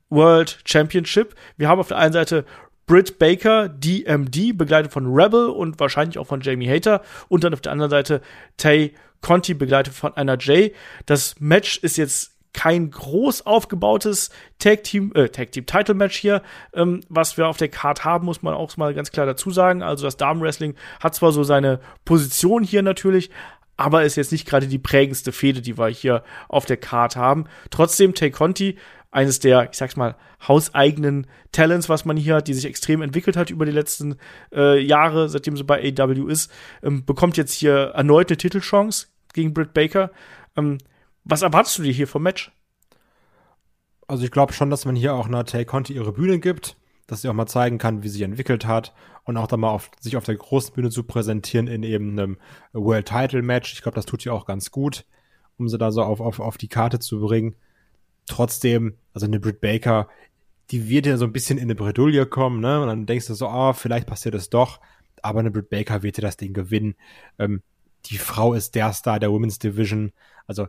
[0.09, 1.35] World Championship.
[1.57, 2.45] Wir haben auf der einen Seite
[2.87, 7.03] Britt Baker, DMD, begleitet von Rebel und wahrscheinlich auch von Jamie Hater.
[7.27, 8.21] Und dann auf der anderen Seite
[8.57, 10.73] Tay Conti, begleitet von Anna Jay.
[11.05, 16.41] Das Match ist jetzt kein groß aufgebautes Tag Team, äh, Tag Team Title Match hier,
[16.73, 19.83] ähm, was wir auf der Card haben, muss man auch mal ganz klar dazu sagen.
[19.83, 23.29] Also das Damenwrestling hat zwar so seine Position hier natürlich,
[23.77, 27.45] aber ist jetzt nicht gerade die prägendste Fehde, die wir hier auf der Card haben.
[27.69, 28.77] Trotzdem, Tay Conti,
[29.11, 30.15] eines der, ich sag's mal,
[30.47, 34.17] hauseigenen Talents, was man hier hat, die sich extrem entwickelt hat über die letzten
[34.53, 36.51] äh, Jahre, seitdem sie bei AW ist,
[36.83, 40.11] ähm, bekommt jetzt hier erneut eine Titelchance gegen Britt Baker.
[40.57, 40.77] Ähm,
[41.23, 42.51] was erwartest du dir hier vom Match?
[44.07, 47.21] Also ich glaube schon, dass man hier auch einer Tay Conti ihre Bühne gibt, dass
[47.21, 48.93] sie auch mal zeigen kann, wie sie entwickelt hat
[49.23, 52.37] und auch dann mal auf, sich auf der großen Bühne zu präsentieren in eben einem
[52.73, 53.73] World Title Match.
[53.73, 55.05] Ich glaube, das tut ihr auch ganz gut,
[55.57, 57.55] um sie da so auf, auf, auf die Karte zu bringen.
[58.25, 60.07] Trotzdem, also eine Britt Baker,
[60.71, 62.81] die wird ja so ein bisschen in eine Bredouille kommen, ne?
[62.81, 64.79] Und dann denkst du so, ah, oh, vielleicht passiert es doch.
[65.21, 66.95] Aber eine Britt Baker wird dir das Ding gewinnen.
[67.37, 67.61] Ähm,
[68.05, 70.11] die Frau ist der Star der Women's Division.
[70.47, 70.67] Also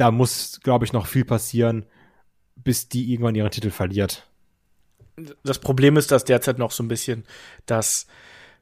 [0.00, 1.84] da muss, glaube ich, noch viel passieren,
[2.56, 4.26] bis die irgendwann ihren Titel verliert.
[5.44, 7.24] Das Problem ist, dass derzeit noch so ein bisschen
[7.66, 8.06] das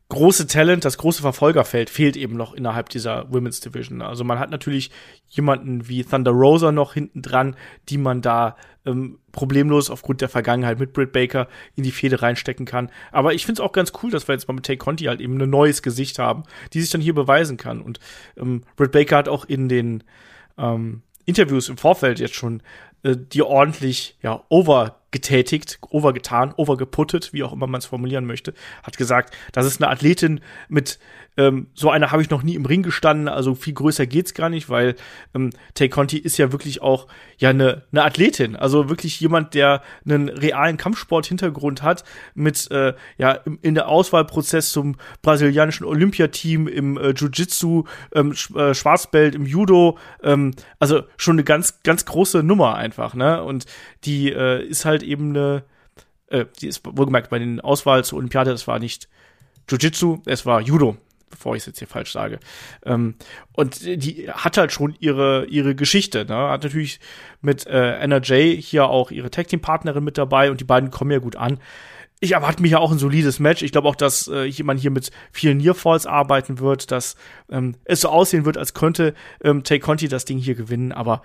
[0.08, 4.02] große Talent, das große Verfolgerfeld fehlt eben noch innerhalb dieser Women's Division.
[4.02, 4.90] Also man hat natürlich
[5.28, 7.54] jemanden wie Thunder Rosa noch hinten dran,
[7.88, 12.66] die man da ähm, problemlos aufgrund der Vergangenheit mit Britt Baker in die Fehde reinstecken
[12.66, 12.90] kann.
[13.12, 15.20] Aber ich finde es auch ganz cool, dass wir jetzt mal mit Tay Conti halt
[15.20, 17.80] eben ein neues Gesicht haben, die sich dann hier beweisen kann.
[17.80, 18.00] Und
[18.36, 20.02] ähm, Britt Baker hat auch in den
[20.56, 22.62] ähm, Interviews im Vorfeld jetzt schon
[23.02, 24.42] äh, die ordentlich ja
[25.08, 28.52] overgetätigt, overgetan, overgeputtet, wie auch immer man es formulieren möchte,
[28.82, 30.98] hat gesagt, das ist eine Athletin mit
[31.38, 34.50] ähm, so einer habe ich noch nie im Ring gestanden, also viel größer geht's gar
[34.50, 34.96] nicht, weil
[35.34, 37.06] ähm, Tay Conti ist ja wirklich auch
[37.38, 42.02] ja eine ne Athletin, also wirklich jemand, der einen realen Kampfsport-Hintergrund hat,
[42.34, 47.84] mit äh, ja im, in der Auswahlprozess zum brasilianischen Olympiateam im äh, Jiu-Jitsu,
[48.14, 50.50] ähm, äh, Schwarzbelt im Judo, ähm,
[50.80, 53.44] also schon eine ganz ganz große Nummer einfach, ne?
[53.44, 53.66] Und
[54.04, 55.64] die äh, ist halt eben eine,
[56.28, 59.08] äh, die ist wohlgemerkt bei den Auswahl zur Olympiade, das war nicht
[59.68, 60.96] Jiu-Jitsu, es war Judo
[61.30, 62.38] bevor ich es jetzt hier falsch sage.
[62.84, 63.14] Ähm,
[63.52, 66.24] und die hat halt schon ihre, ihre Geschichte.
[66.24, 66.34] Ne?
[66.34, 67.00] Hat natürlich
[67.40, 71.10] mit äh, NRJ hier auch ihre Tag Team Partnerin mit dabei und die beiden kommen
[71.10, 71.58] ja gut an.
[72.20, 73.62] Ich erwarte mir ja auch ein solides Match.
[73.62, 77.14] Ich glaube auch, dass äh, jemand hier mit vielen Nearfalls arbeiten wird, dass
[77.48, 80.90] ähm, es so aussehen wird, als könnte ähm, Tay Conti das Ding hier gewinnen.
[80.90, 81.22] Aber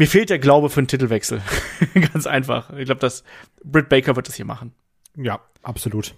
[0.00, 1.42] mir fehlt der Glaube für einen Titelwechsel.
[2.12, 2.72] Ganz einfach.
[2.72, 3.22] Ich glaube, dass
[3.62, 4.72] Britt Baker wird das hier machen.
[5.14, 6.14] Ja, absolut.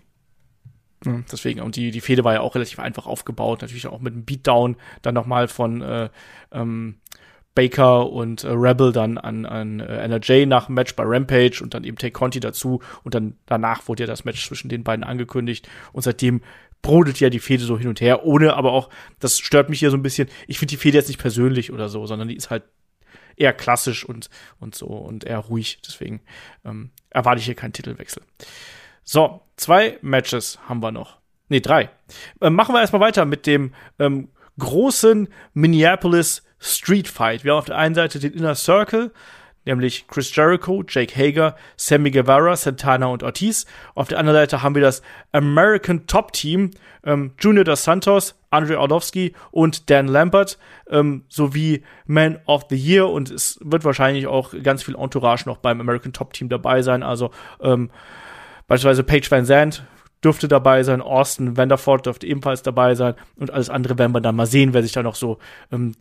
[1.04, 4.24] Deswegen, und die, die Fehde war ja auch relativ einfach aufgebaut, natürlich auch mit einem
[4.24, 6.10] Beatdown, dann nochmal von äh,
[6.52, 7.00] ähm,
[7.56, 11.74] Baker und äh, Rebel dann an, an äh, NRJ nach dem Match bei Rampage und
[11.74, 15.02] dann eben Take Conti dazu und dann danach wurde ja das Match zwischen den beiden
[15.02, 16.42] angekündigt und seitdem
[16.82, 19.90] brodelt ja die Fehde so hin und her, ohne aber auch, das stört mich hier
[19.90, 22.48] so ein bisschen, ich finde die Fehde jetzt nicht persönlich oder so, sondern die ist
[22.48, 22.62] halt
[23.36, 26.20] eher klassisch und, und so und eher ruhig, deswegen
[26.64, 28.22] ähm, erwarte ich hier keinen Titelwechsel.
[29.04, 31.18] So, zwei Matches haben wir noch.
[31.48, 31.90] Nee, drei.
[32.40, 34.28] Äh, machen wir erstmal weiter mit dem ähm,
[34.58, 37.44] großen Minneapolis Street Fight.
[37.44, 39.12] Wir haben auf der einen Seite den Inner Circle,
[39.64, 43.66] nämlich Chris Jericho, Jake Hager, Sammy Guevara, Santana und Ortiz.
[43.94, 45.02] Auf der anderen Seite haben wir das
[45.32, 46.70] American Top Team,
[47.04, 50.58] ähm, Junior dos Santos, Andre Orlovsky und Dan Lambert,
[50.90, 53.08] ähm, sowie Man of the Year.
[53.08, 57.02] Und es wird wahrscheinlich auch ganz viel Entourage noch beim American Top Team dabei sein.
[57.02, 57.90] Also ähm,
[58.66, 59.84] beispielsweise Paige Van Zandt
[60.24, 64.36] dürfte dabei sein, Austin Vanderford dürfte ebenfalls dabei sein und alles andere werden wir dann
[64.36, 65.38] mal sehen, wer sich da noch so
[65.72, 65.94] ähm,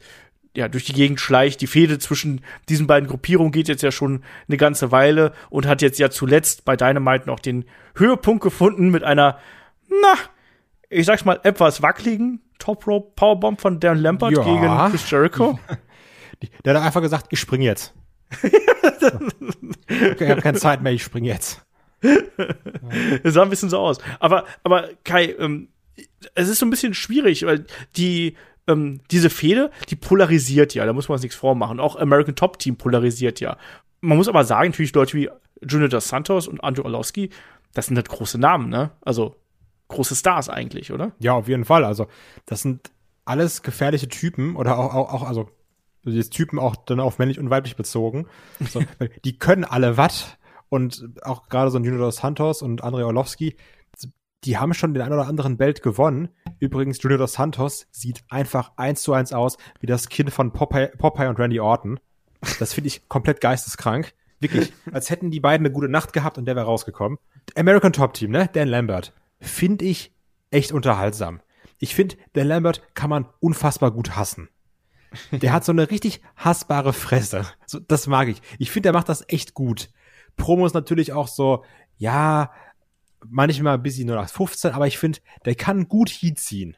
[0.56, 1.62] ja, durch die Gegend schleicht.
[1.62, 5.82] Die Fehde zwischen diesen beiden Gruppierungen geht jetzt ja schon eine ganze Weile und hat
[5.82, 9.39] jetzt ja zuletzt bei Dynamite noch den Höhepunkt gefunden mit einer,
[9.89, 10.14] na,
[10.89, 14.43] ich sag's mal, etwas wackeligen Top Rope Powerbomb von Darren Lampert Ja.
[14.43, 15.60] gegen Chris Jericho.
[16.66, 17.93] Der hat einfach gesagt, ich spring jetzt.
[19.88, 21.62] ich habe keine Zeit mehr, ich spring jetzt.
[23.24, 23.99] Das sah ein bisschen so aus.
[24.20, 25.68] Aber, aber Kai, ähm,
[26.34, 28.36] es ist so ein bisschen schwierig, weil die,
[28.72, 31.80] ähm, diese Fehde, die polarisiert ja, da muss man uns nichts vormachen.
[31.80, 33.57] Auch American Top Team polarisiert ja.
[34.01, 35.30] Man muss aber sagen, natürlich Leute wie
[35.61, 37.30] Junior dos Santos und Andrew Orlowski,
[37.74, 38.91] das sind halt große Namen, ne?
[39.01, 39.36] Also
[39.88, 41.11] große Stars eigentlich, oder?
[41.19, 41.86] Ja, auf jeden Fall.
[41.86, 42.07] Also,
[42.45, 42.91] das sind
[43.26, 45.49] alles gefährliche Typen oder auch, auch, auch also,
[46.03, 48.28] jetzt Typen auch dann auf männlich und weiblich bezogen.
[48.59, 48.82] So,
[49.26, 50.38] die können alle was.
[50.69, 53.57] Und auch gerade so ein Junior dos Santos und Andrei Orlovsky,
[54.44, 56.30] die haben schon den ein oder anderen Belt gewonnen.
[56.60, 60.88] Übrigens, Junior dos Santos sieht einfach eins zu eins aus wie das Kind von Popeye,
[60.98, 62.00] Popeye und Randy Orton.
[62.60, 64.14] Das finde ich komplett geisteskrank.
[64.39, 67.20] Wirklich, als hätten die beiden eine gute Nacht gehabt und der wäre rausgekommen.
[67.56, 68.50] American Top Team, ne?
[68.52, 69.14] Dan Lambert.
[69.39, 70.14] Finde ich
[70.50, 71.42] echt unterhaltsam.
[71.78, 74.50] Ich finde, Dan Lambert kann man unfassbar gut hassen.
[75.32, 77.46] Der hat so eine richtig hassbare Fresse.
[77.66, 78.42] So, das mag ich.
[78.60, 79.89] Ich finde, der macht das echt gut.
[80.38, 81.66] Promo ist natürlich auch so,
[81.98, 82.52] ja,
[83.28, 86.78] manchmal ein bisschen nur nach 15, aber ich finde, der kann gut Heat ziehen.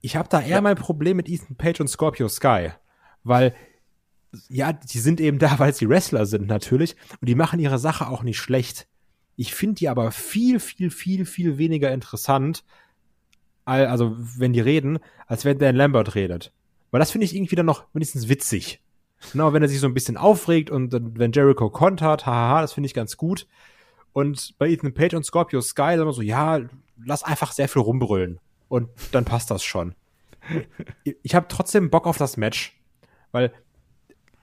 [0.00, 2.70] Ich habe da eher mein Problem mit Ethan Page und Scorpio Sky,
[3.24, 3.54] weil
[4.48, 8.08] ja, die sind eben da, weil sie Wrestler sind natürlich und die machen ihre Sache
[8.08, 8.86] auch nicht schlecht.
[9.36, 12.64] Ich finde die aber viel, viel, viel, viel weniger interessant,
[13.64, 16.52] al- also wenn die reden, als wenn Dan Lambert redet.
[16.90, 18.80] Weil das finde ich irgendwie dann noch wenigstens witzig.
[19.32, 22.86] Genau, wenn er sich so ein bisschen aufregt und wenn Jericho kontert, hahaha, das finde
[22.86, 23.46] ich ganz gut.
[24.16, 26.60] Und bei Ethan Page und Scorpio Sky sagen wir so, ja,
[27.04, 28.40] lass einfach sehr viel rumbrüllen.
[28.66, 29.94] Und dann passt das schon.
[31.22, 32.80] Ich habe trotzdem Bock auf das Match.
[33.30, 33.52] Weil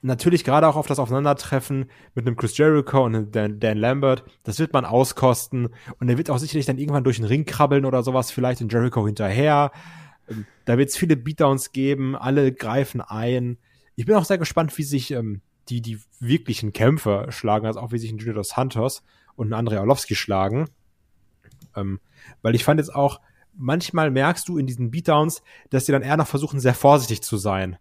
[0.00, 4.22] natürlich gerade auch auf das Aufeinandertreffen mit einem Chris Jericho und einem Dan, Dan Lambert,
[4.44, 5.70] das wird man auskosten.
[5.98, 8.68] Und er wird auch sicherlich dann irgendwann durch den Ring krabbeln oder sowas, vielleicht in
[8.68, 9.72] Jericho hinterher.
[10.28, 13.58] Ähm, Da wird es viele Beatdowns geben, alle greifen ein.
[13.96, 17.90] Ich bin auch sehr gespannt, wie sich ähm, die, die wirklichen Kämpfer schlagen, also auch
[17.90, 19.02] wie sich ein Junior dos Santos
[19.36, 20.68] und ein Andrei Orlovsky schlagen.
[21.76, 22.00] Ähm,
[22.42, 23.20] weil ich fand jetzt auch,
[23.56, 27.36] manchmal merkst du in diesen Beatdowns, dass die dann eher noch versuchen, sehr vorsichtig zu
[27.36, 27.76] sein.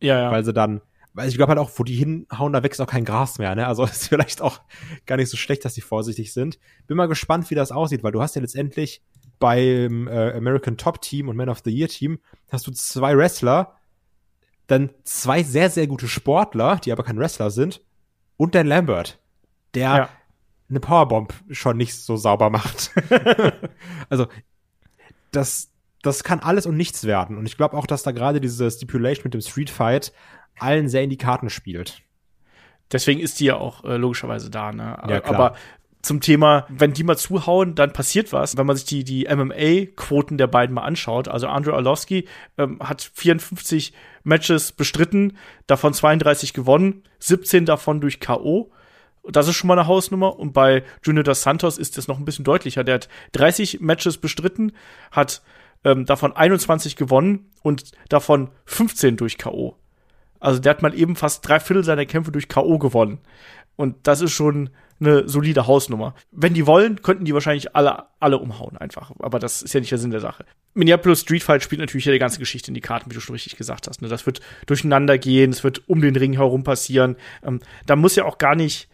[0.00, 0.30] Ja, ja.
[0.30, 0.80] Weil sie dann,
[1.14, 3.66] weil ich glaube halt auch, wo die hinhauen, da wächst auch kein Gras mehr, ne?
[3.66, 4.60] Also ist vielleicht auch
[5.06, 6.58] gar nicht so schlecht, dass die vorsichtig sind.
[6.86, 9.02] Bin mal gespannt, wie das aussieht, weil du hast ja letztendlich
[9.38, 12.18] beim äh, American Top Team und Man of the Year Team
[12.50, 13.76] hast du zwei Wrestler,
[14.66, 17.82] dann zwei sehr, sehr gute Sportler, die aber kein Wrestler sind,
[18.36, 19.18] und Dan Lambert,
[19.74, 20.08] der Ja.
[20.68, 22.92] Eine Powerbomb schon nicht so sauber macht.
[24.08, 24.26] also,
[25.30, 25.70] das,
[26.02, 27.38] das kann alles und nichts werden.
[27.38, 30.12] Und ich glaube auch, dass da gerade diese Stipulation mit dem Street Fight
[30.58, 32.02] allen sehr in die Karten spielt.
[32.90, 34.98] Deswegen ist die ja auch äh, logischerweise da, ne?
[35.08, 35.34] Ja, klar.
[35.34, 35.56] Aber
[36.00, 38.56] zum Thema, wenn die mal zuhauen, dann passiert was.
[38.56, 43.10] Wenn man sich die, die MMA-Quoten der beiden mal anschaut, also Andrew Arlovsky ähm, hat
[43.14, 43.92] 54
[44.22, 48.70] Matches bestritten, davon 32 gewonnen, 17 davon durch K.O.
[49.30, 50.38] Das ist schon mal eine Hausnummer.
[50.38, 52.84] Und bei Junior dos Santos ist das noch ein bisschen deutlicher.
[52.84, 54.72] Der hat 30 Matches bestritten,
[55.10, 55.42] hat
[55.84, 59.76] ähm, davon 21 gewonnen und davon 15 durch K.O.
[60.40, 62.78] Also der hat mal eben fast drei Viertel seiner Kämpfe durch K.O.
[62.78, 63.18] gewonnen.
[63.76, 64.70] Und das ist schon
[65.00, 66.14] eine solide Hausnummer.
[66.32, 69.12] Wenn die wollen, könnten die wahrscheinlich alle, alle umhauen einfach.
[69.20, 70.44] Aber das ist ja nicht der Sinn der Sache.
[70.74, 73.34] Minneapolis Street Fight spielt natürlich ja die ganze Geschichte in die Karten, wie du schon
[73.34, 74.02] richtig gesagt hast.
[74.02, 74.08] Ne?
[74.08, 77.16] Das wird durcheinander gehen, es wird um den Ring herum passieren.
[77.44, 78.88] Ähm, da muss ja auch gar nicht,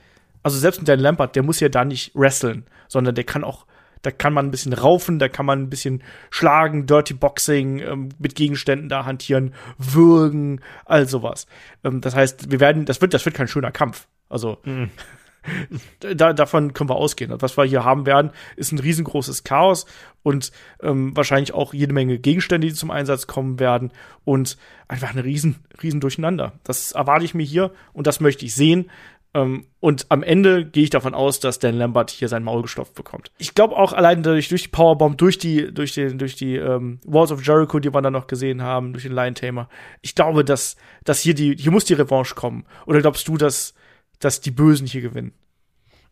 [0.44, 3.66] also selbst mit Dan Lampert, der muss ja da nicht wresteln, sondern der kann auch,
[4.02, 8.10] da kann man ein bisschen raufen, da kann man ein bisschen schlagen, Dirty Boxing, ähm,
[8.18, 11.46] mit Gegenständen da hantieren, würgen, all sowas.
[11.82, 14.06] Ähm, das heißt, wir werden, das wird, das wird kein schöner Kampf.
[14.28, 14.58] Also,
[16.00, 17.32] da, davon können wir ausgehen.
[17.32, 19.86] Und was wir hier haben werden, ist ein riesengroßes Chaos
[20.22, 23.92] und ähm, wahrscheinlich auch jede Menge Gegenstände, die zum Einsatz kommen werden
[24.24, 24.56] und
[24.88, 26.52] einfach eine riesen, riesen Durcheinander.
[26.64, 28.90] Das erwarte ich mir hier und das möchte ich sehen.
[29.34, 32.94] Ähm, und am Ende gehe ich davon aus, dass Dan Lambert hier sein Maul gestopft
[32.94, 33.32] bekommt.
[33.36, 37.00] Ich glaube auch allein dadurch, durch die Powerbomb, durch die, durch den, durch die ähm,
[37.04, 39.68] Walls of Jericho, die wir dann noch gesehen haben, durch den Lion Tamer.
[40.02, 42.64] Ich glaube, dass, dass hier die, hier muss die Revanche kommen.
[42.86, 43.74] Oder glaubst du, dass,
[44.20, 45.32] dass die Bösen hier gewinnen?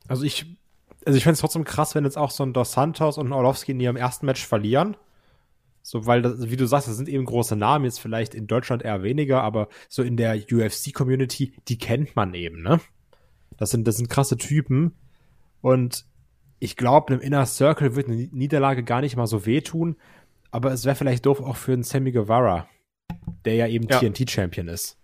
[0.09, 0.47] Also ich,
[1.07, 3.33] also ich fände es trotzdem krass, wenn jetzt auch so ein Dos Santos und ein
[3.33, 4.97] Orlovsky in ihrem ersten Match verlieren.
[5.85, 8.83] So, weil, das, wie du sagst, das sind eben große Namen, jetzt vielleicht in Deutschland
[8.83, 12.81] eher weniger, aber so in der UFC-Community, die kennt man eben, ne?
[13.57, 14.93] Das sind, das sind krasse Typen.
[15.61, 16.05] Und
[16.59, 19.97] ich glaube, einem Inner Circle wird eine Niederlage gar nicht mal so wehtun.
[20.51, 22.69] Aber es wäre vielleicht doof auch für einen Sammy Guevara,
[23.45, 23.99] der ja eben ja.
[23.99, 24.99] TNT-Champion ist.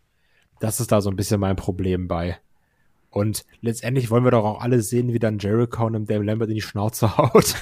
[0.61, 2.38] Das ist da so ein bisschen mein Problem bei.
[3.11, 6.57] Und letztendlich wollen wir doch auch alle sehen, wie dann Jericho und Dame Lambert in
[6.57, 7.55] die Schnauze haut.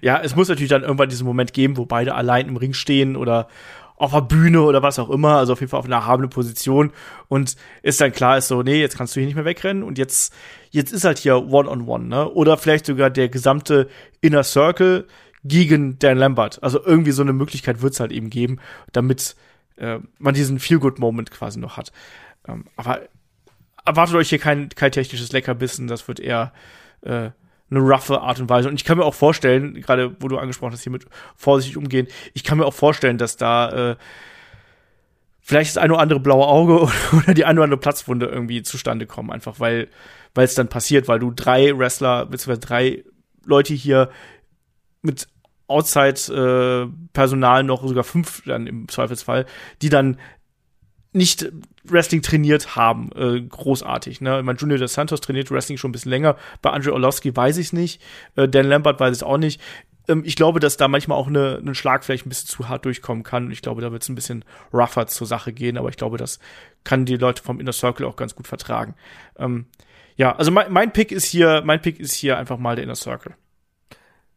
[0.00, 3.16] ja, es muss natürlich dann irgendwann diesen Moment geben, wo beide allein im Ring stehen
[3.16, 3.48] oder
[3.96, 6.92] auf der Bühne oder was auch immer, also auf jeden Fall auf einer erhabenen Position
[7.28, 9.98] und ist dann klar ist so, nee, jetzt kannst du hier nicht mehr wegrennen und
[9.98, 10.34] jetzt
[10.70, 12.30] jetzt ist halt hier one on one, ne?
[12.30, 13.88] Oder vielleicht sogar der gesamte
[14.20, 15.06] Inner Circle
[15.44, 16.62] gegen Dan Lambert.
[16.62, 18.58] Also irgendwie so eine Möglichkeit wird's halt eben geben,
[18.92, 19.36] damit
[19.76, 21.92] äh, man diesen Feel Good Moment quasi noch hat.
[22.46, 23.00] Ähm, aber
[23.84, 26.52] erwartet euch hier kein kein technisches Leckerbissen, das wird eher
[27.02, 27.30] äh,
[27.70, 28.68] eine roughe Art und Weise.
[28.68, 31.06] Und ich kann mir auch vorstellen, gerade wo du angesprochen hast, hier mit
[31.36, 33.96] vorsichtig umgehen, ich kann mir auch vorstellen, dass da äh,
[35.40, 39.06] vielleicht das eine oder andere blaue Auge oder die eine oder andere Platzwunde irgendwie zustande
[39.06, 39.88] kommen, einfach weil
[40.36, 43.04] weil es dann passiert, weil du drei Wrestler beziehungsweise drei
[43.46, 44.10] Leute hier
[45.00, 45.28] mit
[45.66, 49.46] Outside-Personal äh, noch sogar fünf dann im Zweifelsfall,
[49.82, 50.18] die dann
[51.12, 51.50] nicht
[51.92, 54.20] Wrestling trainiert haben, äh, großartig.
[54.20, 54.38] Ne?
[54.38, 56.36] Ich meine, Junior dos Santos trainiert Wrestling schon ein bisschen länger.
[56.62, 58.02] Bei Andrew Orlovsky weiß ich es nicht.
[58.36, 59.60] Äh, Dan Lambert weiß es auch nicht.
[60.08, 62.84] Ähm, ich glaube, dass da manchmal auch eine, ein Schlag vielleicht ein bisschen zu hart
[62.84, 63.46] durchkommen kann.
[63.46, 65.78] Und ich glaube, da wird es ein bisschen rougher zur Sache gehen.
[65.78, 66.38] Aber ich glaube, das
[66.84, 68.94] kann die Leute vom Inner Circle auch ganz gut vertragen.
[69.38, 69.66] Ähm,
[70.16, 72.94] ja, also mein, mein Pick ist hier, mein Pick ist hier einfach mal der Inner
[72.94, 73.34] Circle.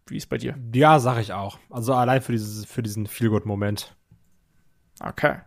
[0.07, 0.57] Wie ist bei dir?
[0.73, 1.59] Ja, sag ich auch.
[1.69, 3.95] Also allein für dieses, für diesen Feel-Good-Moment.
[4.99, 5.37] Okay.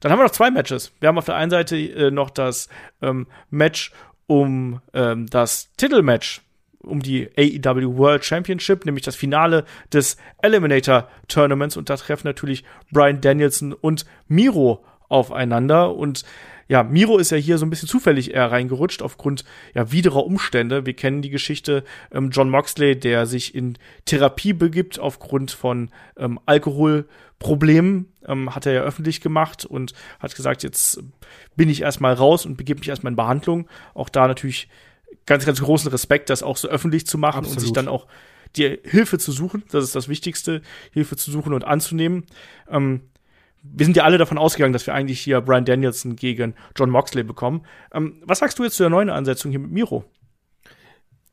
[0.00, 0.92] Dann haben wir noch zwei Matches.
[1.00, 2.68] Wir haben auf der einen Seite äh, noch das
[3.02, 3.92] ähm, Match
[4.26, 6.42] um ähm, das Titelmatch
[6.80, 11.76] um die AEW World Championship, nämlich das Finale des Eliminator Tournaments.
[11.76, 15.94] Und da treffen natürlich Brian Danielson und Miro aufeinander.
[15.94, 16.24] Und
[16.68, 19.44] ja, Miro ist ja hier so ein bisschen zufällig eher reingerutscht aufgrund
[19.74, 20.84] ja widerer Umstände.
[20.84, 26.40] Wir kennen die Geschichte ähm, John Moxley, der sich in Therapie begibt aufgrund von ähm,
[26.46, 31.00] Alkoholproblemen, ähm, hat er ja öffentlich gemacht und hat gesagt, jetzt
[31.54, 33.68] bin ich erstmal raus und begebe mich erstmal in Behandlung.
[33.94, 34.68] Auch da natürlich
[35.24, 37.58] ganz, ganz großen Respekt, das auch so öffentlich zu machen Absolut.
[37.58, 38.06] und sich dann auch
[38.56, 39.62] die Hilfe zu suchen.
[39.70, 42.24] Das ist das Wichtigste, Hilfe zu suchen und anzunehmen.
[42.68, 43.02] Ähm,
[43.74, 47.22] wir sind ja alle davon ausgegangen, dass wir eigentlich hier Brian Danielson gegen John Moxley
[47.22, 47.66] bekommen.
[47.92, 50.04] Ähm, was sagst du jetzt zu der neuen Ansetzung hier mit Miro?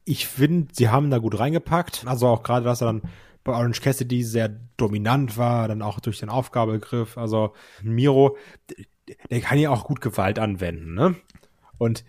[0.05, 2.03] Ich finde, sie haben da gut reingepackt.
[2.05, 3.01] Also auch gerade, dass er dann
[3.43, 7.17] bei Orange Cassidy sehr dominant war, dann auch durch den Aufgabegriff.
[7.17, 8.37] Also Miro,
[9.29, 11.15] der kann ja auch gut Gewalt anwenden, ne?
[11.77, 12.05] Und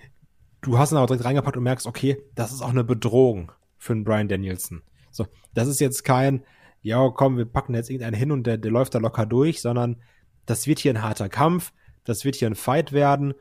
[0.60, 3.92] du hast ihn auch direkt reingepackt und merkst, okay, das ist auch eine Bedrohung für
[3.92, 4.82] einen Brian Danielson.
[5.10, 6.44] So, das ist jetzt kein,
[6.82, 10.02] ja, komm, wir packen jetzt irgendeinen hin und der, der läuft da locker durch, sondern
[10.46, 11.72] das wird hier ein harter Kampf,
[12.04, 13.34] das wird hier ein Fight werden.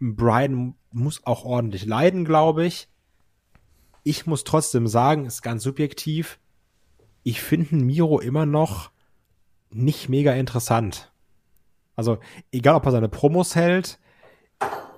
[0.00, 2.88] Brian muss auch ordentlich leiden, glaube ich.
[4.02, 6.40] Ich muss trotzdem sagen, ist ganz subjektiv,
[7.22, 8.90] ich finde Miro immer noch
[9.70, 11.12] nicht mega interessant.
[11.94, 12.18] Also,
[12.50, 13.98] egal ob er seine Promos hält,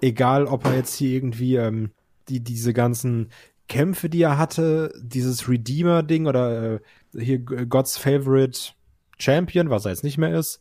[0.00, 1.90] egal ob er jetzt hier irgendwie ähm,
[2.28, 3.30] die, diese ganzen
[3.68, 6.80] Kämpfe, die er hatte, dieses Redeemer-Ding oder äh,
[7.18, 8.72] hier God's Favorite
[9.18, 10.60] Champion, was er jetzt nicht mehr ist,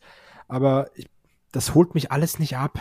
[0.53, 1.07] aber ich,
[1.51, 2.79] das holt mich alles nicht ab.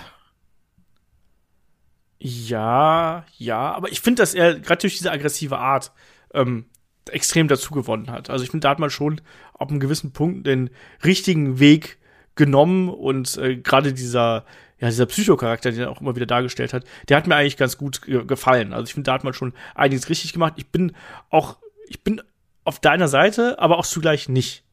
[2.19, 5.91] Ja, ja, aber ich finde, dass er gerade durch diese aggressive Art
[6.35, 6.67] ähm,
[7.11, 8.31] extrem dazu gewonnen hat.
[8.31, 9.21] Also ich finde, da hat man schon
[9.55, 10.71] auf einem gewissen Punkt den
[11.03, 11.99] richtigen Weg
[12.35, 14.45] genommen und äh, gerade dieser
[14.79, 17.79] ja dieser Psychocharakter, den er auch immer wieder dargestellt hat, der hat mir eigentlich ganz
[17.79, 18.73] gut ge gefallen.
[18.73, 20.55] Also ich finde, da hat man schon einiges richtig gemacht.
[20.57, 20.93] Ich bin
[21.31, 21.57] auch
[21.89, 22.23] ich bin
[22.65, 24.65] auf deiner Seite, aber auch zugleich nicht.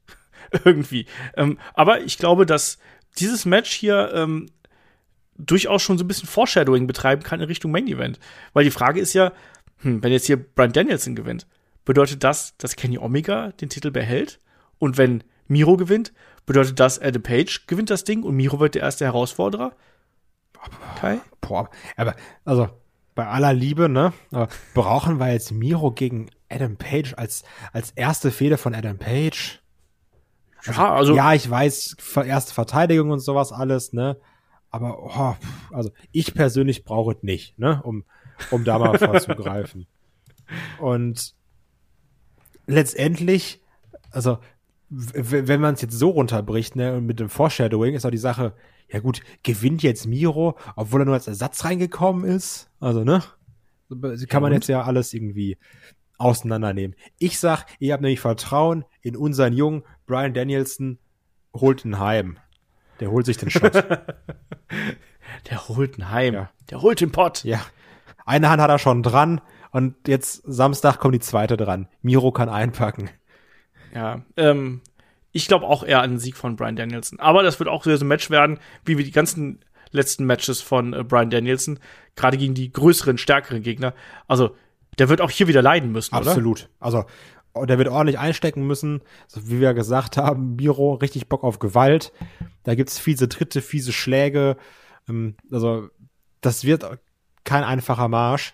[0.65, 1.05] Irgendwie.
[1.35, 2.77] Ähm, aber ich glaube, dass
[3.17, 4.47] dieses Match hier ähm,
[5.37, 8.19] durchaus schon so ein bisschen Foreshadowing betreiben kann in Richtung Main Event.
[8.53, 9.31] Weil die Frage ist ja,
[9.77, 11.47] hm, wenn jetzt hier Brian Danielson gewinnt,
[11.85, 14.39] bedeutet das, dass Kenny Omega den Titel behält?
[14.77, 16.13] Und wenn Miro gewinnt,
[16.45, 19.73] bedeutet das, Adam Page gewinnt das Ding und Miro wird der erste Herausforderer?
[20.99, 21.19] Kai?
[21.41, 22.69] Boah, aber, also,
[23.15, 24.13] bei aller Liebe, ne,
[24.73, 29.61] brauchen wir jetzt Miro gegen Adam Page als, als erste Fehde von Adam Page?
[30.65, 31.15] Also, ja, also.
[31.15, 34.17] Ja, ich weiß, erste Verteidigung und sowas alles, ne?
[34.71, 38.03] Aber oh, also ich persönlich brauche es nicht, ne, um,
[38.51, 39.87] um da mal vorzugreifen.
[40.79, 41.33] Und
[42.67, 43.61] letztendlich,
[44.11, 44.37] also
[44.89, 48.53] wenn man es jetzt so runterbricht, ne, und mit dem Foreshadowing ist auch die Sache,
[48.91, 52.71] ja gut, gewinnt jetzt Miro, obwohl er nur als Ersatz reingekommen ist?
[52.79, 53.23] Also, ne?
[54.27, 55.57] Kann man jetzt ja alles irgendwie
[56.17, 56.95] auseinandernehmen.
[57.17, 59.83] Ich sag, ihr habt nämlich Vertrauen in unseren Jungen.
[60.09, 60.97] Brian Danielson
[61.53, 62.39] holt ihn heim.
[62.99, 63.75] Der holt sich den Shot.
[65.49, 66.33] Der holt ihn heim.
[66.33, 66.49] Ja.
[66.71, 67.43] Der holt den Pott.
[67.43, 67.61] Ja.
[68.25, 69.39] Eine Hand hat er schon dran
[69.69, 71.87] und jetzt Samstag kommt die zweite dran.
[72.01, 73.11] Miro kann einpacken.
[73.93, 74.81] Ja, ähm,
[75.31, 77.19] ich glaube auch eher an den Sieg von Brian Danielson.
[77.19, 80.93] Aber das wird auch so ein Match werden, wie wir die ganzen letzten Matches von
[80.93, 81.79] äh, Brian Danielson,
[82.15, 83.93] gerade gegen die größeren, stärkeren Gegner.
[84.27, 84.55] Also,
[84.97, 86.61] der wird auch hier wieder leiden müssen, Absolut.
[86.61, 86.69] oder?
[86.79, 87.05] Also,
[87.55, 89.01] der wird ordentlich einstecken müssen.
[89.25, 92.13] Also, wie wir gesagt haben, Biro richtig Bock auf Gewalt.
[92.63, 94.57] Da gibt's fiese Tritte, fiese Schläge.
[95.07, 95.89] Ähm, also,
[96.41, 96.85] das wird
[97.43, 98.53] kein einfacher Marsch.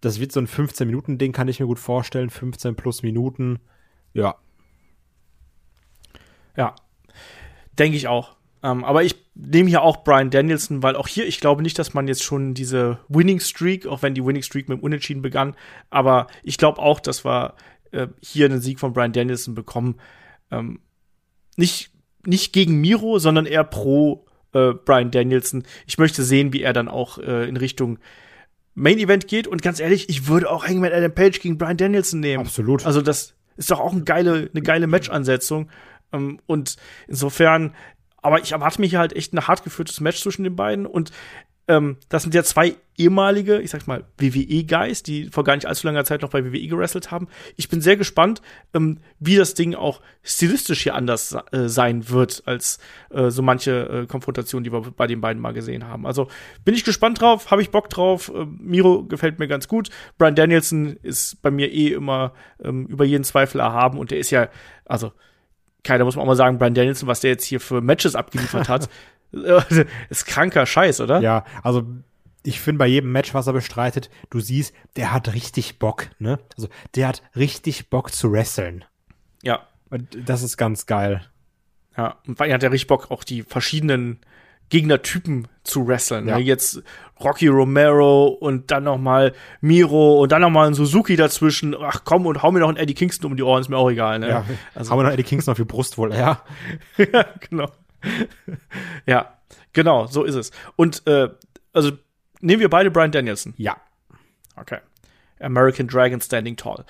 [0.00, 2.30] Das wird so ein 15-Minuten-Ding, kann ich mir gut vorstellen.
[2.30, 3.60] 15 plus Minuten.
[4.14, 4.36] Ja,
[6.56, 6.74] ja,
[7.78, 8.36] denke ich auch.
[8.62, 11.94] Ähm, aber ich nehme hier auch Brian Danielson, weil auch hier, ich glaube nicht, dass
[11.94, 15.56] man jetzt schon diese Winning Streak, auch wenn die Winning Streak mit dem Unentschieden begann,
[15.90, 17.54] aber ich glaube auch, dass wir
[17.92, 20.00] äh, hier einen Sieg von Brian Danielson bekommen.
[20.50, 20.80] Ähm,
[21.56, 21.90] nicht,
[22.26, 25.64] nicht gegen Miro, sondern eher pro äh, Brian Danielson.
[25.86, 27.98] Ich möchte sehen, wie er dann auch äh, in Richtung
[28.74, 29.46] Main Event geht.
[29.46, 32.44] Und ganz ehrlich, ich würde auch Hangman Adam Page gegen Brian Danielson nehmen.
[32.44, 32.86] Absolut.
[32.86, 35.70] Also das ist doch auch eine geile, eine geile Match-Ansetzung.
[36.12, 36.76] Ähm, und
[37.08, 37.74] insofern,
[38.18, 40.86] aber ich erwarte mir hier halt echt ein hart geführtes Match zwischen den beiden.
[40.86, 41.10] Und
[41.68, 45.86] ähm, das sind ja zwei ehemalige, ich sag mal, WWE-Guys, die vor gar nicht allzu
[45.86, 47.28] langer Zeit noch bei WWE gewrestelt haben.
[47.56, 48.42] Ich bin sehr gespannt,
[48.74, 52.78] ähm, wie das Ding auch stilistisch hier anders äh, sein wird, als
[53.10, 56.06] äh, so manche äh, Konfrontationen, die wir bei den beiden mal gesehen haben.
[56.06, 56.28] Also
[56.64, 58.30] bin ich gespannt drauf, habe ich Bock drauf.
[58.34, 59.88] Äh, Miro gefällt mir ganz gut.
[60.18, 64.30] Brian Danielson ist bei mir eh immer ähm, über jeden Zweifel erhaben und der ist
[64.30, 64.48] ja,
[64.84, 65.12] also
[65.84, 68.68] keiner muss man auch mal sagen, Brian Danielson, was der jetzt hier für Matches abgeliefert
[68.68, 68.88] hat,
[70.10, 71.20] ist kranker Scheiß, oder?
[71.20, 71.84] Ja, also
[72.44, 76.38] ich finde bei jedem Match, was er bestreitet, du siehst, der hat richtig Bock, ne?
[76.56, 78.84] Also der hat richtig Bock zu wresteln.
[79.42, 79.66] Ja.
[79.90, 81.22] Und das ist ganz geil.
[81.96, 84.20] Ja, und weil er hat ja richtig Bock, auch die verschiedenen
[84.70, 86.26] Gegnertypen zu wresteln.
[86.26, 86.38] Ja.
[86.38, 86.42] Ne?
[86.42, 86.82] Jetzt
[87.22, 91.76] Rocky Romero und dann noch mal Miro und dann noch mal ein Suzuki dazwischen.
[91.78, 93.90] Ach komm und hau mir noch einen Eddie Kingston um die Ohren, ist mir auch
[93.90, 94.18] egal.
[94.18, 94.30] Ne?
[94.30, 96.42] Ja, also, hau mir noch Eddie Kingston auf die Brust wohl, ja.
[96.96, 97.68] ja, genau.
[99.06, 99.38] ja,
[99.72, 100.50] genau, so ist es.
[100.76, 101.28] Und äh,
[101.72, 101.92] also
[102.40, 103.54] nehmen wir beide Brian Danielson.
[103.56, 103.76] Ja.
[104.56, 104.78] Okay.
[105.40, 106.84] American Dragon Standing Tall.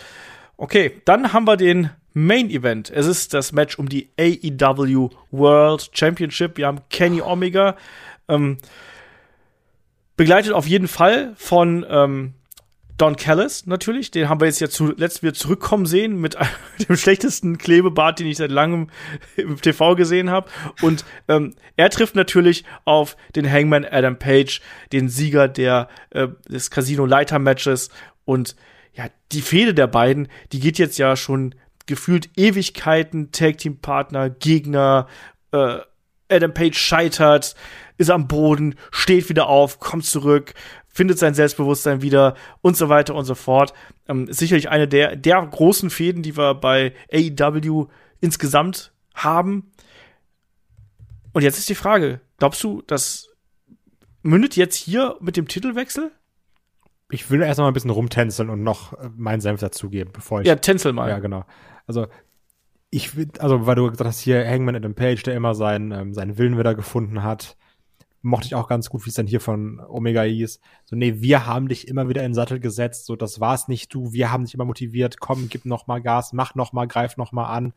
[0.57, 2.91] Okay, dann haben wir den Main Event.
[2.91, 6.57] Es ist das Match um die AEW World Championship.
[6.59, 7.77] Wir haben Kenny Omega.
[8.29, 8.59] Ähm,
[10.17, 12.35] begleitet auf jeden Fall von ähm,
[13.03, 14.13] Don Callis natürlich.
[14.13, 16.37] Den haben wir jetzt ja zuletzt wieder zurückkommen sehen mit
[16.89, 18.91] dem schlechtesten Klebebart, den ich seit langem
[19.35, 20.49] im TV gesehen habe.
[20.83, 24.61] Und ähm, er trifft natürlich auf den Hangman Adam Page,
[24.93, 27.89] den Sieger der, äh, des Casino Leiter Matches.
[28.25, 28.55] Und
[28.95, 34.31] ja, die Fehde der beiden, die geht jetzt ja schon gefühlt Ewigkeiten, Tag Team Partner,
[34.31, 35.09] Gegner,
[35.51, 35.79] äh,
[36.29, 37.57] Adam Page scheitert,
[37.99, 40.55] ist am Boden, steht wieder auf, kommt zurück,
[40.93, 43.73] findet sein Selbstbewusstsein wieder und so weiter und so fort.
[44.07, 47.89] Ähm, ist sicherlich eine der, der großen Fäden, die wir bei AEW
[48.21, 49.73] insgesamt haben.
[51.33, 53.31] Und jetzt ist die Frage, glaubst du, das
[54.23, 56.13] mündet jetzt hier mit dem Titelwechsel?
[57.11, 60.41] Ich will erst noch mal ein bisschen rumtänzeln und noch äh, meinen Senf dazugeben, bevor
[60.41, 60.47] ich.
[60.47, 61.09] Ja, tänzel mal.
[61.09, 61.45] Ja, genau.
[61.87, 62.07] Also,
[62.91, 66.15] ich will, also, weil du gesagt hast, hier Hangman Adam Page, der immer seinen, ähm,
[66.15, 67.57] seinen Willen wieder gefunden hat,
[68.23, 70.61] mochte ich auch ganz gut, wie es dann hier von Omega hieß.
[70.85, 73.93] So, nee, wir haben dich immer wieder in den Sattel gesetzt, so, das war's nicht
[73.93, 77.17] du, wir haben dich immer motiviert, komm, gib noch mal Gas, mach noch mal, greif
[77.17, 77.73] noch mal an.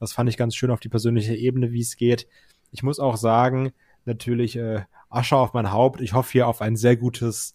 [0.00, 2.26] Das fand ich ganz schön auf die persönliche Ebene, wie es geht.
[2.72, 3.72] Ich muss auch sagen,
[4.04, 6.00] natürlich, äh, Asche auf mein Haupt.
[6.00, 7.54] Ich hoffe hier auf ein sehr gutes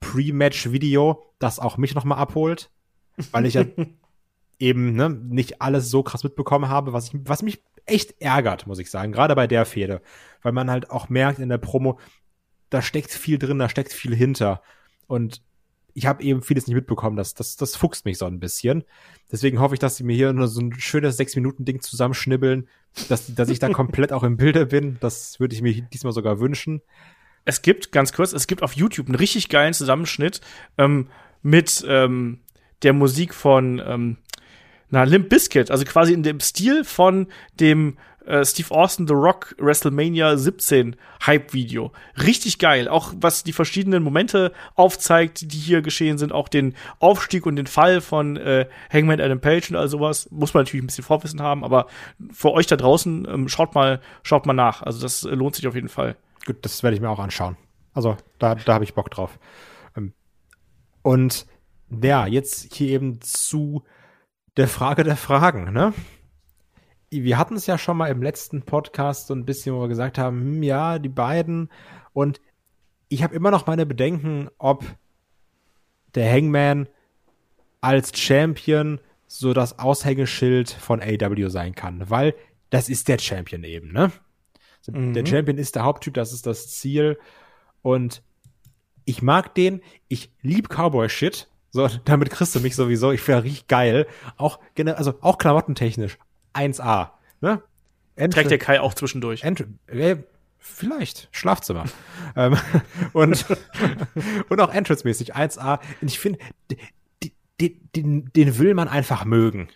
[0.00, 2.70] Pre-Match-Video, das auch mich noch mal abholt,
[3.30, 3.64] weil ich ja
[4.58, 8.78] eben ne, nicht alles so krass mitbekommen habe, was, ich, was mich echt ärgert, muss
[8.78, 10.02] ich sagen, gerade bei der Fehde,
[10.42, 11.98] weil man halt auch merkt in der Promo,
[12.70, 14.62] da steckt viel drin, da steckt viel hinter
[15.06, 15.42] und
[15.96, 18.84] ich habe eben vieles nicht mitbekommen, das, das, das fuchst mich so ein bisschen.
[19.32, 22.68] Deswegen hoffe ich, dass sie mir hier nur so ein schönes sechs Minuten Ding zusammenschnibbeln,
[23.08, 24.98] dass, dass ich da komplett auch im Bilde bin.
[25.00, 26.82] Das würde ich mir diesmal sogar wünschen.
[27.46, 30.42] Es gibt, ganz kurz, es gibt auf YouTube einen richtig geilen Zusammenschnitt
[30.76, 31.08] ähm,
[31.40, 32.40] mit ähm,
[32.82, 34.18] der Musik von ähm,
[34.90, 37.26] na, Limp Bizkit, also quasi in dem Stil von
[37.58, 41.92] dem äh, Steve Austin The Rock WrestleMania 17 Hype-Video.
[42.22, 42.88] Richtig geil.
[42.88, 46.32] Auch was die verschiedenen Momente aufzeigt, die hier geschehen sind.
[46.32, 50.28] Auch den Aufstieg und den Fall von äh, Hangman Adam Page und all sowas.
[50.30, 51.86] Muss man natürlich ein bisschen Vorwissen haben, aber
[52.32, 54.82] für euch da draußen, ähm, schaut mal, schaut mal nach.
[54.82, 56.16] Also das äh, lohnt sich auf jeden Fall.
[56.44, 57.56] Gut, das werde ich mir auch anschauen.
[57.94, 59.38] Also da, da habe ich Bock drauf.
[59.96, 60.12] Ähm,
[61.02, 61.46] und
[62.02, 63.84] ja, jetzt hier eben zu
[64.56, 65.92] der Frage der Fragen, ne?
[67.10, 70.18] Wir hatten es ja schon mal im letzten Podcast so ein bisschen, wo wir gesagt
[70.18, 71.70] haben, hm, ja, die beiden.
[72.12, 72.40] Und
[73.08, 74.84] ich habe immer noch meine Bedenken, ob
[76.14, 76.88] der Hangman
[77.80, 82.34] als Champion so das Aushängeschild von AW sein kann, weil
[82.70, 84.10] das ist der Champion eben, ne?
[84.88, 85.14] Mhm.
[85.14, 87.18] Der Champion ist der Haupttyp, das ist das Ziel.
[87.82, 88.22] Und
[89.04, 91.48] ich mag den, ich lieb Cowboy-Shit.
[91.76, 93.12] So, damit kriegst du mich sowieso.
[93.12, 94.06] Ich finde richtig geil.
[94.38, 96.16] Auch, also auch klamottentechnisch.
[96.54, 97.10] 1A.
[97.42, 97.62] Ne?
[98.16, 99.42] Trägt der Kai auch zwischendurch.
[99.42, 100.16] Ent äh,
[100.58, 101.28] vielleicht.
[101.32, 101.84] Schlafzimmer.
[102.36, 102.56] ähm,
[103.12, 103.44] und,
[104.48, 105.80] und auch Entrance-mäßig 1A.
[106.00, 106.38] Und ich finde,
[107.60, 109.68] den, den will man einfach mögen.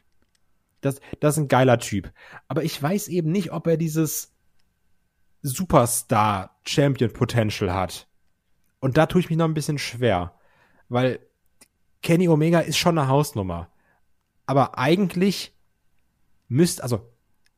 [0.80, 2.10] Das, das ist ein geiler Typ.
[2.48, 4.32] Aber ich weiß eben nicht, ob er dieses
[5.42, 8.08] Superstar-Champion-Potential hat.
[8.78, 10.32] Und da tue ich mich noch ein bisschen schwer.
[10.88, 11.20] Weil
[12.02, 13.68] Kenny Omega ist schon eine Hausnummer.
[14.46, 15.54] Aber eigentlich
[16.48, 17.08] müsst, also,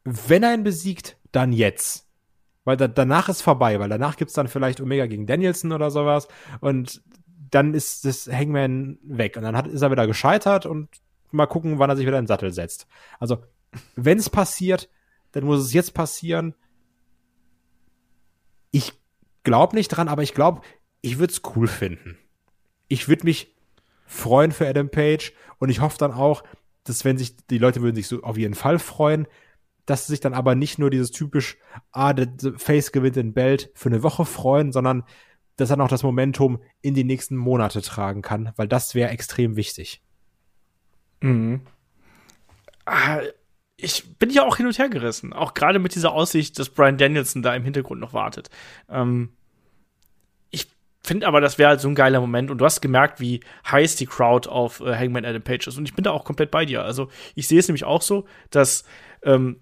[0.04, 2.08] wenn er ihn besiegt, dann jetzt.
[2.64, 6.28] Weil da, danach ist vorbei, weil danach gibt's dann vielleicht Omega gegen Danielson oder sowas.
[6.60, 7.02] Und
[7.50, 9.36] dann ist das Hangman weg.
[9.36, 10.88] Und dann hat, ist er wieder gescheitert und
[11.30, 12.86] mal gucken, wann er sich wieder in den Sattel setzt.
[13.18, 13.38] Also,
[13.96, 14.88] wenn es passiert,
[15.32, 16.54] dann muss es jetzt passieren.
[18.70, 18.92] Ich
[19.42, 20.62] glaube nicht dran, aber ich glaube,
[21.00, 22.18] ich würde es cool finden.
[22.88, 23.51] Ich würde mich
[24.12, 26.44] freuen für Adam Page und ich hoffe dann auch,
[26.84, 29.26] dass wenn sich, die Leute würden sich so auf jeden Fall freuen,
[29.86, 31.56] dass sie sich dann aber nicht nur dieses typisch,
[31.90, 35.04] ah, der Face gewinnt den Belt für eine Woche freuen, sondern
[35.56, 39.56] dass er noch das Momentum in die nächsten Monate tragen kann, weil das wäre extrem
[39.56, 40.02] wichtig.
[41.20, 41.62] Mhm.
[42.84, 43.20] Ah,
[43.76, 46.98] ich bin ja auch hin und her gerissen, auch gerade mit dieser Aussicht, dass Brian
[46.98, 48.50] Danielson da im Hintergrund noch wartet.
[48.88, 49.30] Ähm,
[51.04, 53.40] finde aber, das wäre halt so ein geiler Moment und du hast gemerkt, wie
[53.70, 56.50] heiß die Crowd auf äh, Hangman Adam Page ist und ich bin da auch komplett
[56.50, 56.84] bei dir.
[56.84, 58.84] Also ich sehe es nämlich auch so, dass
[59.22, 59.60] ähm,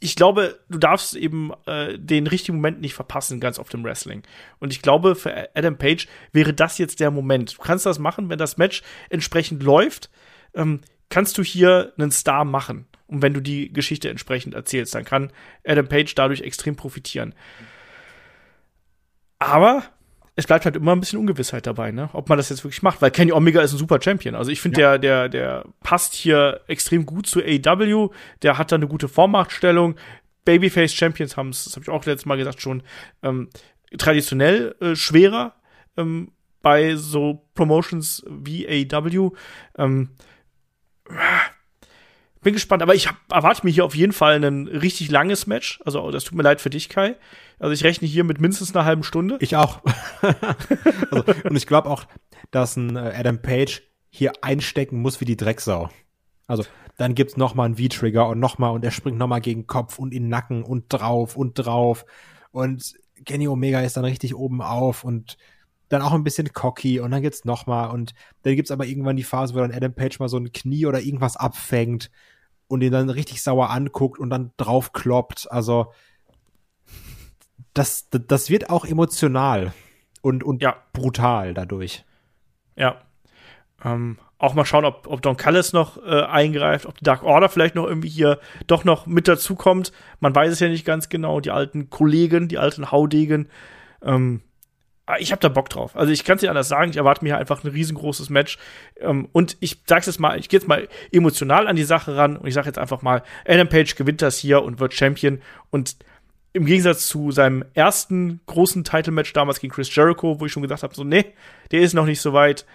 [0.00, 4.22] ich glaube, du darfst eben äh, den richtigen Moment nicht verpassen, ganz auf dem Wrestling.
[4.58, 7.58] Und ich glaube, für Adam Page wäre das jetzt der Moment.
[7.58, 10.10] Du kannst das machen, wenn das Match entsprechend läuft,
[10.54, 12.86] ähm, kannst du hier einen Star machen.
[13.08, 15.32] Und wenn du die Geschichte entsprechend erzählst, dann kann
[15.66, 17.34] Adam Page dadurch extrem profitieren.
[19.38, 19.82] Aber
[20.40, 22.10] es bleibt halt immer ein bisschen Ungewissheit dabei, ne?
[22.12, 24.34] ob man das jetzt wirklich macht, weil Kenny Omega ist ein super Champion.
[24.34, 24.98] Also ich finde, ja.
[24.98, 28.08] der, der, der passt hier extrem gut zu AW,
[28.42, 29.96] der hat da eine gute Vormachtstellung.
[30.44, 32.82] Babyface Champions haben es, das habe ich auch letztes Mal gesagt, schon
[33.22, 33.50] ähm,
[33.98, 35.54] traditionell äh, schwerer
[35.96, 36.32] ähm,
[36.62, 39.30] bei so Promotions wie AW.
[39.76, 40.10] Ähm,
[42.40, 45.80] bin gespannt, aber ich hab, erwarte mir hier auf jeden Fall ein richtig langes Match.
[45.84, 47.16] Also, das tut mir leid für dich, Kai.
[47.58, 49.36] Also, ich rechne hier mit mindestens einer halben Stunde.
[49.40, 49.80] Ich auch.
[51.10, 52.04] also, und ich glaube auch,
[52.50, 55.90] dass ein äh, Adam Page hier einstecken muss wie die Drecksau.
[56.46, 56.64] Also,
[56.96, 59.66] dann gibt's noch mal einen V-Trigger und noch mal und er springt noch mal gegen
[59.66, 62.04] Kopf und in den Nacken und drauf und drauf
[62.50, 65.36] und Kenny Omega ist dann richtig oben auf und
[65.90, 69.16] dann auch ein bisschen cocky und dann gibt's noch mal und dann gibt's aber irgendwann
[69.16, 72.10] die Phase, wo dann Adam Page mal so ein Knie oder irgendwas abfängt
[72.68, 75.50] und ihn dann richtig sauer anguckt und dann drauf kloppt.
[75.50, 75.92] Also
[77.74, 79.72] das, das wird auch emotional
[80.22, 80.76] und, und ja.
[80.92, 82.04] brutal dadurch.
[82.76, 83.00] Ja.
[83.84, 87.48] Ähm, auch mal schauen, ob, ob Don Callis noch äh, eingreift, ob die Dark Order
[87.48, 88.38] vielleicht noch irgendwie hier
[88.68, 89.92] doch noch mit dazukommt.
[90.20, 91.40] Man weiß es ja nicht ganz genau.
[91.40, 93.48] Die alten Kollegen, die alten Haudegen.
[94.02, 94.42] Ähm,
[95.18, 95.96] ich habe da Bock drauf.
[95.96, 98.58] Also ich kann es dir anders sagen, ich erwarte mir einfach ein riesengroßes Match.
[99.00, 102.36] Ähm, und ich sag's jetzt mal, ich gehe jetzt mal emotional an die Sache ran
[102.36, 105.40] und ich sage jetzt einfach mal, Adam Page gewinnt das hier und wird Champion.
[105.70, 105.96] Und
[106.52, 110.82] im Gegensatz zu seinem ersten großen Title-Match damals gegen Chris Jericho, wo ich schon gesagt
[110.82, 111.26] habe, so, nee,
[111.70, 112.66] der ist noch nicht so weit.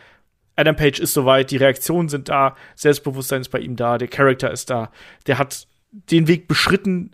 [0.56, 4.52] Adam Page ist soweit, die Reaktionen sind da, Selbstbewusstsein ist bei ihm da, der Charakter
[4.52, 4.92] ist da,
[5.28, 7.12] der hat den Weg beschritten,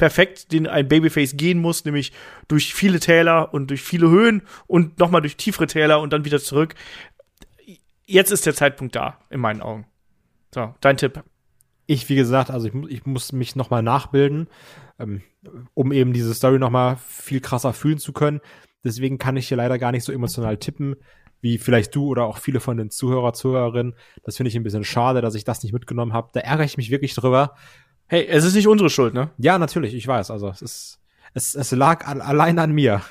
[0.00, 2.12] perfekt, den ein Babyface gehen muss, nämlich
[2.48, 6.40] durch viele Täler und durch viele Höhen und nochmal durch tiefere Täler und dann wieder
[6.40, 6.74] zurück.
[8.06, 9.86] Jetzt ist der Zeitpunkt da, in meinen Augen.
[10.54, 11.22] So, dein Tipp.
[11.86, 14.48] Ich, wie gesagt, also ich, ich muss mich nochmal nachbilden,
[14.98, 15.20] ähm,
[15.74, 18.40] um eben diese Story nochmal viel krasser fühlen zu können.
[18.82, 20.96] Deswegen kann ich hier leider gar nicht so emotional tippen,
[21.42, 23.94] wie vielleicht du oder auch viele von den Zuhörer, Zuhörerinnen.
[24.24, 26.30] Das finde ich ein bisschen schade, dass ich das nicht mitgenommen habe.
[26.32, 27.54] Da ärgere ich mich wirklich drüber.
[28.10, 29.30] Hey, es ist nicht unsere Schuld, ne?
[29.38, 30.32] Ja, natürlich, ich weiß.
[30.32, 31.00] Also es ist,
[31.32, 33.02] es, es lag al allein an mir.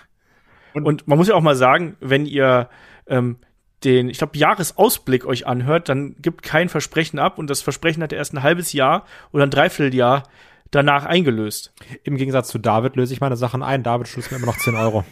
[0.73, 2.67] Und, und man muss ja auch mal sagen, wenn ihr
[3.07, 3.37] ähm,
[3.85, 8.11] den, ich glaube, Jahresausblick euch anhört, dann gibt kein Versprechen ab und das Versprechen hat
[8.11, 10.23] erst ein halbes Jahr oder ein Dreivierteljahr
[10.69, 11.73] danach eingelöst.
[12.03, 13.83] Im Gegensatz zu David löse ich meine Sachen ein.
[13.83, 15.05] David schuldet mir immer noch 10 Euro.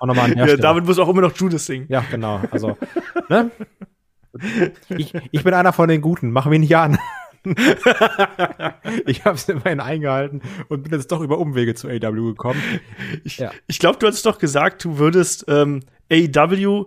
[0.00, 1.86] Auch nochmal an ja, David muss auch immer noch Judas singen.
[1.88, 2.42] Ja, genau.
[2.50, 2.76] Also,
[3.30, 3.50] ne?
[4.90, 6.30] Ich, ich bin einer von den Guten.
[6.30, 6.98] Mach mich nicht an.
[9.06, 12.62] ich habe es immerhin eingehalten und bin jetzt doch über Umwege zu AW gekommen.
[13.24, 13.52] Ich, ja.
[13.66, 15.80] ich glaube, du hattest doch gesagt, du würdest ähm,
[16.10, 16.86] AW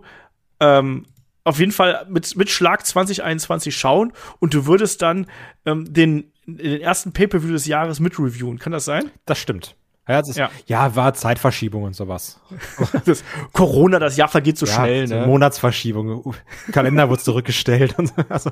[0.60, 1.06] ähm,
[1.44, 5.26] auf jeden Fall mit, mit Schlag 2021 schauen und du würdest dann
[5.64, 8.58] ähm, den, den ersten Pay-Per-View des Jahres mit reviewen.
[8.58, 9.10] Kann das sein?
[9.24, 9.74] Das stimmt.
[10.08, 10.50] Ja, das ist, ja.
[10.66, 12.40] ja, war Zeitverschiebung und sowas.
[13.04, 15.26] das Corona, das Jahr vergeht so ja, schnell, ne?
[15.26, 16.34] Monatsverschiebung.
[16.72, 18.14] Kalender wurde zurückgestellt und so.
[18.30, 18.50] Also,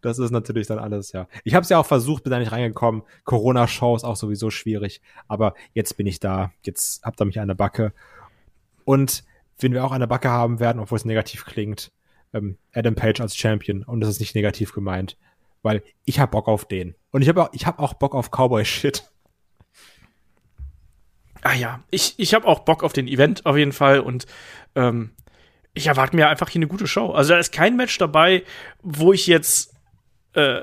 [0.00, 1.28] das ist natürlich dann alles, ja.
[1.44, 3.02] Ich habe es ja auch versucht, bin da nicht reingekommen.
[3.24, 5.00] Corona-Show ist auch sowieso schwierig.
[5.26, 6.52] Aber jetzt bin ich da.
[6.62, 7.92] Jetzt habt ihr mich an der Backe.
[8.84, 9.24] Und
[9.58, 11.92] wen wir auch an der Backe haben werden, obwohl es negativ klingt,
[12.32, 13.82] ähm, Adam Page als Champion.
[13.82, 15.16] Und das ist nicht negativ gemeint.
[15.62, 16.94] Weil ich hab Bock auf den.
[17.10, 19.10] Und ich habe auch, hab auch Bock auf Cowboy-Shit.
[21.42, 24.26] Ah ja, ich, ich habe auch Bock auf den Event auf jeden Fall und
[24.74, 25.12] ähm,
[25.78, 27.12] ich erwarte mir einfach hier eine gute Show.
[27.12, 28.42] Also da ist kein Match dabei,
[28.82, 29.74] wo ich jetzt
[30.34, 30.62] äh,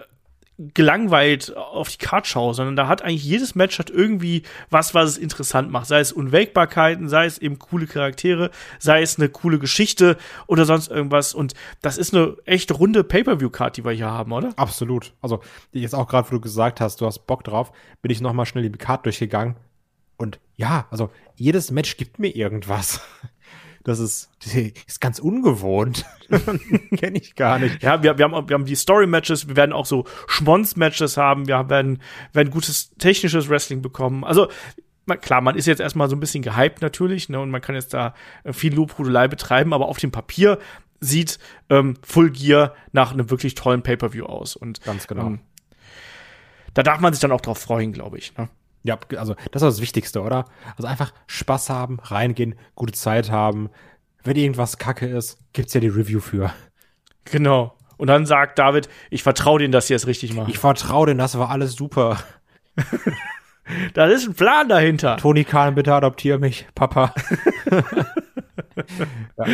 [0.57, 5.11] gelangweilt auf die Karte schaue, sondern da hat eigentlich jedes Match hat irgendwie was, was
[5.11, 5.87] es interessant macht.
[5.87, 10.89] Sei es Unwägbarkeiten, sei es eben coole Charaktere, sei es eine coole Geschichte oder sonst
[10.89, 11.33] irgendwas.
[11.33, 14.53] Und das ist eine echt runde Pay-Per-View-Card, die wir hier haben, oder?
[14.55, 15.13] Absolut.
[15.21, 15.41] Also
[15.73, 18.45] jetzt auch gerade, wo du gesagt hast, du hast Bock drauf, bin ich noch mal
[18.45, 19.57] schnell die Card durchgegangen.
[20.15, 23.01] Und ja, also jedes Match gibt mir irgendwas.
[23.85, 24.31] Das ist,
[24.87, 26.05] ist ganz ungewohnt.
[26.97, 27.83] Kenne ich gar nicht.
[27.83, 31.69] Ja, wir, wir, haben, wir haben die Story-Matches, wir werden auch so Schmonz-Matches haben, wir
[31.69, 32.01] werden,
[32.33, 34.23] werden gutes technisches Wrestling bekommen.
[34.23, 34.47] Also,
[35.21, 37.93] klar, man ist jetzt erstmal so ein bisschen gehypt natürlich, ne, und man kann jetzt
[37.93, 38.15] da
[38.51, 40.57] viel Lobhudelei betreiben, aber auf dem Papier
[40.99, 41.37] sieht
[41.69, 44.55] ähm, Full Gear nach einem wirklich tollen Pay-Per-View aus.
[44.55, 45.27] Und ganz genau.
[45.27, 45.39] Ähm,
[46.73, 48.35] da darf man sich dann auch drauf freuen, glaube ich.
[48.35, 48.49] Ne?
[48.85, 50.45] Ja, also das ist das Wichtigste, oder?
[50.77, 53.69] Also einfach Spaß haben, reingehen, gute Zeit haben.
[54.23, 56.53] Wenn irgendwas Kacke ist, gibt's ja die Review für.
[57.25, 57.75] Genau.
[57.97, 60.51] Und dann sagt David, ich vertraue denen, dass sie es richtig machen.
[60.51, 62.19] Ich vertraue denen, das war alles super.
[63.93, 65.17] da ist ein Plan dahinter.
[65.17, 67.13] Toni Kahn, bitte adoptiere mich, Papa.
[69.37, 69.45] ja.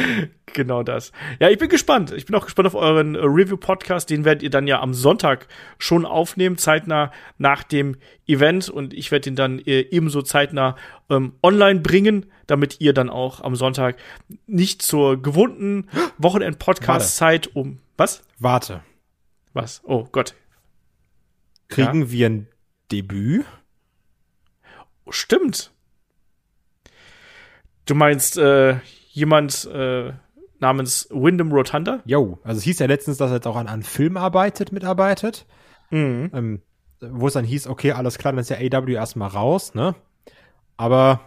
[0.53, 1.11] Genau das.
[1.39, 2.11] Ja, ich bin gespannt.
[2.11, 4.09] Ich bin auch gespannt auf euren Review-Podcast.
[4.09, 5.47] Den werdet ihr dann ja am Sonntag
[5.77, 7.95] schon aufnehmen, zeitnah nach dem
[8.27, 8.69] Event.
[8.69, 10.75] Und ich werde den dann äh, ebenso zeitnah
[11.09, 13.97] ähm, online bringen, damit ihr dann auch am Sonntag
[14.45, 15.87] nicht zur gewohnten
[16.17, 17.79] Wochenend-Podcast-Zeit um.
[17.97, 18.23] Was?
[18.39, 18.81] Warte.
[19.53, 19.81] Was?
[19.85, 20.35] Oh Gott.
[21.69, 22.11] Kriegen ja?
[22.11, 22.47] wir ein
[22.91, 23.45] Debüt?
[25.11, 25.71] Stimmt.
[27.85, 28.77] Du meinst, äh,
[29.11, 30.13] jemand äh,
[30.59, 32.01] namens Wyndham Rotunda.
[32.05, 35.45] Jo, also es hieß ja letztens, dass er jetzt auch an, an Film arbeitet, mitarbeitet.
[35.89, 36.31] Mhm.
[36.33, 36.61] Ähm,
[37.01, 39.95] wo es dann hieß, okay, alles klar, dann ist ja AW erstmal raus, ne?
[40.77, 41.21] Aber,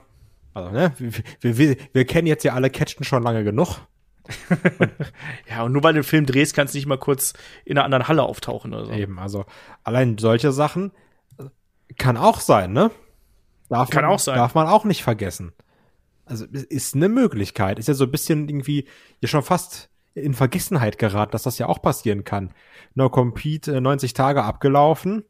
[0.54, 0.92] also, ne,
[1.40, 3.80] wir, wir, wir kennen jetzt ja alle Catchen schon lange genug.
[5.50, 7.84] ja, und nur weil du den Film drehst, kannst du nicht mal kurz in einer
[7.84, 8.92] anderen Halle auftauchen oder so.
[8.92, 9.44] Eben, also
[9.82, 10.92] allein solche Sachen
[11.38, 11.44] äh,
[11.98, 12.90] kann auch sein, ne?
[13.68, 14.36] Darf kann man, auch sein.
[14.36, 15.52] Darf man auch nicht vergessen
[16.26, 17.78] also ist eine Möglichkeit.
[17.78, 18.86] Ist ja so ein bisschen irgendwie
[19.20, 22.52] ja schon fast in Vergessenheit geraten, dass das ja auch passieren kann.
[22.94, 25.24] No Compete, 90 äh, Tage abgelaufen.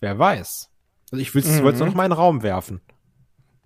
[0.00, 0.70] Wer weiß.
[1.10, 1.62] Also ich mhm.
[1.62, 2.80] wollte es noch mal in den Raum werfen.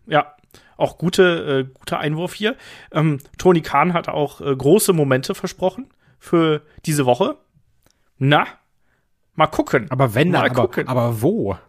[0.07, 0.35] Ja,
[0.77, 2.57] auch gute, äh, guter Einwurf hier.
[2.93, 7.39] Ähm, Tony Khan hat auch äh, große Momente versprochen für diese Woche.
[8.19, 8.47] Na,
[9.35, 9.91] mal gucken.
[9.91, 10.89] Aber wenn, mal aber, gucken.
[10.89, 11.57] aber wo?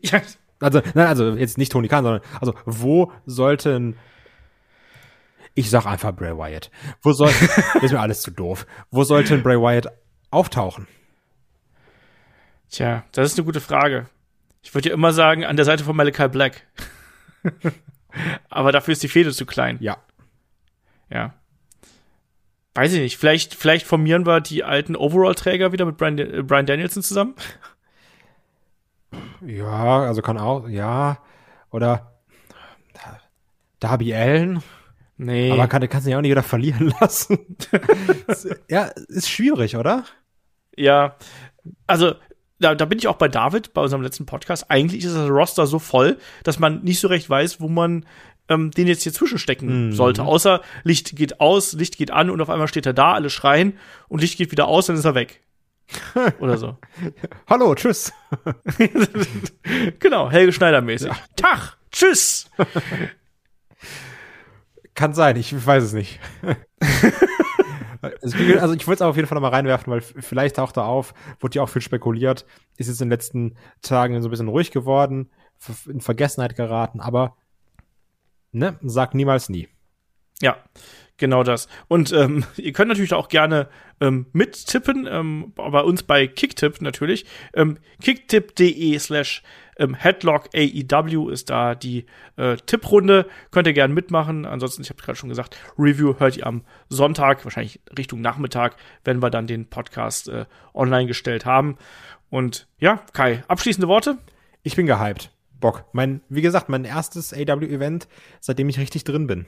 [0.00, 0.22] Ja,
[0.62, 3.96] also, nein, also jetzt nicht Tony Khan, sondern also wo sollten
[5.54, 6.70] ich sag einfach Bray Wyatt.
[7.02, 7.30] Wo soll
[7.82, 8.66] ist mir alles zu doof.
[8.90, 9.88] Wo sollte Bray Wyatt
[10.30, 10.86] auftauchen?
[12.70, 14.06] Tja, das ist eine gute Frage.
[14.62, 16.66] Ich würde ja immer sagen, an der Seite von Malachi Black.
[18.48, 19.76] Aber dafür ist die Fehde zu klein.
[19.80, 19.98] Ja.
[21.10, 21.34] Ja.
[22.74, 23.18] Weiß ich nicht.
[23.18, 27.34] Vielleicht, vielleicht formieren wir die alten Overall-Träger wieder mit Brian, äh, Brian Danielson zusammen.
[29.44, 31.18] Ja, also kann auch, ja.
[31.70, 32.12] Oder
[33.80, 34.62] Darby Allen.
[35.16, 35.50] Nee.
[35.50, 37.56] Aber kann, kannst du ja auch nicht wieder verlieren lassen.
[38.68, 40.04] ja, ist schwierig, oder?
[40.76, 41.16] Ja,
[41.86, 42.14] also
[42.58, 44.70] da, da bin ich auch bei David, bei unserem letzten Podcast.
[44.70, 48.06] Eigentlich ist das Roster so voll, dass man nicht so recht weiß, wo man
[48.48, 49.92] ähm, den jetzt hier zwischenstecken mhm.
[49.92, 50.22] sollte.
[50.22, 53.78] Außer Licht geht aus, Licht geht an und auf einmal steht er da, alle schreien
[54.08, 55.41] und Licht geht wieder aus, dann ist er weg.
[56.40, 56.76] Oder so.
[57.48, 58.12] Hallo, tschüss.
[59.98, 61.08] genau, Helge Schneider mäßig.
[61.08, 61.16] Ja.
[61.36, 62.50] Tag, tschüss.
[64.94, 66.20] Kann sein, ich weiß es nicht.
[68.20, 71.14] also ich wollte es auf jeden Fall noch mal reinwerfen, weil vielleicht taucht er auf,
[71.40, 72.44] wurde ja auch viel spekuliert,
[72.76, 75.30] ist jetzt in den letzten Tagen so ein bisschen ruhig geworden,
[75.86, 77.36] in Vergessenheit geraten, aber
[78.52, 79.68] ne, sag niemals nie.
[80.40, 80.56] Ja,
[81.16, 81.68] genau das.
[81.88, 83.68] Und ähm, ihr könnt natürlich auch gerne
[84.00, 87.24] ähm, mittippen, ähm, bei uns bei Kicktip natürlich.
[87.54, 89.42] Ähm, kicktip.de slash
[89.78, 92.06] ähm, Headlock AEW ist da die
[92.36, 93.26] äh, Tipprunde.
[93.50, 94.44] Könnt ihr gerne mitmachen.
[94.44, 99.22] Ansonsten, ich habe gerade schon gesagt, Review hört ihr am Sonntag, wahrscheinlich Richtung Nachmittag, wenn
[99.22, 101.78] wir dann den Podcast äh, online gestellt haben.
[102.30, 104.18] Und ja, Kai, abschließende Worte?
[104.62, 105.30] Ich bin gehypt.
[105.60, 105.84] Bock.
[105.92, 108.08] Mein, wie gesagt, mein erstes AW-Event,
[108.40, 109.46] seitdem ich richtig drin bin.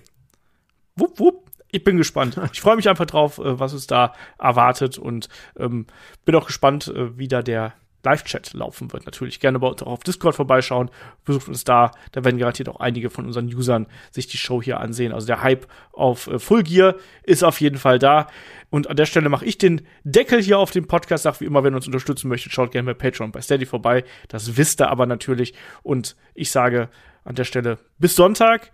[0.97, 1.44] Wupp, wupp.
[1.75, 2.41] Ich bin gespannt.
[2.53, 5.87] Ich freue mich einfach drauf, äh, was es da erwartet und ähm,
[6.25, 7.73] bin auch gespannt, äh, wie da der
[8.05, 9.07] Live-Chat laufen wird.
[9.07, 10.89] Natürlich gerne bei uns auch auf Discord vorbeischauen.
[11.25, 11.91] Besucht uns da.
[12.13, 15.11] Da werden garantiert auch einige von unseren Usern sich die Show hier ansehen.
[15.11, 16.95] Also der Hype auf äh, Full Gear
[17.25, 18.29] ist auf jeden Fall da.
[18.71, 21.25] Und an der Stelle mache ich den Deckel hier auf dem Podcast.
[21.25, 24.05] Sag wie immer, wenn ihr uns unterstützen möchtet, schaut gerne bei Patreon, bei Steady vorbei.
[24.29, 25.55] Das wisst ihr aber natürlich.
[25.83, 26.89] Und ich sage
[27.25, 28.71] an der Stelle bis Sonntag.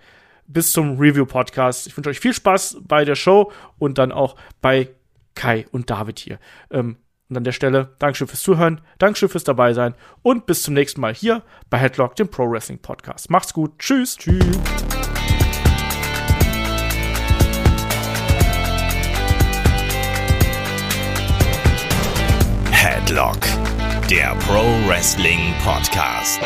[0.53, 1.87] Bis zum Review-Podcast.
[1.87, 4.91] Ich wünsche euch viel Spaß bei der Show und dann auch bei
[5.35, 6.39] Kai und David hier.
[6.71, 6.97] Ähm,
[7.29, 11.01] und an der Stelle, Dankeschön fürs Zuhören, Dankeschön fürs dabei sein und bis zum nächsten
[11.01, 13.31] Mal hier bei Headlock, dem Pro Wrestling Podcast.
[13.31, 13.79] Macht's gut.
[13.79, 14.17] Tschüss.
[14.17, 14.45] Tschüss.
[22.73, 23.39] Headlock,
[24.11, 26.41] der Pro Wrestling Podcast.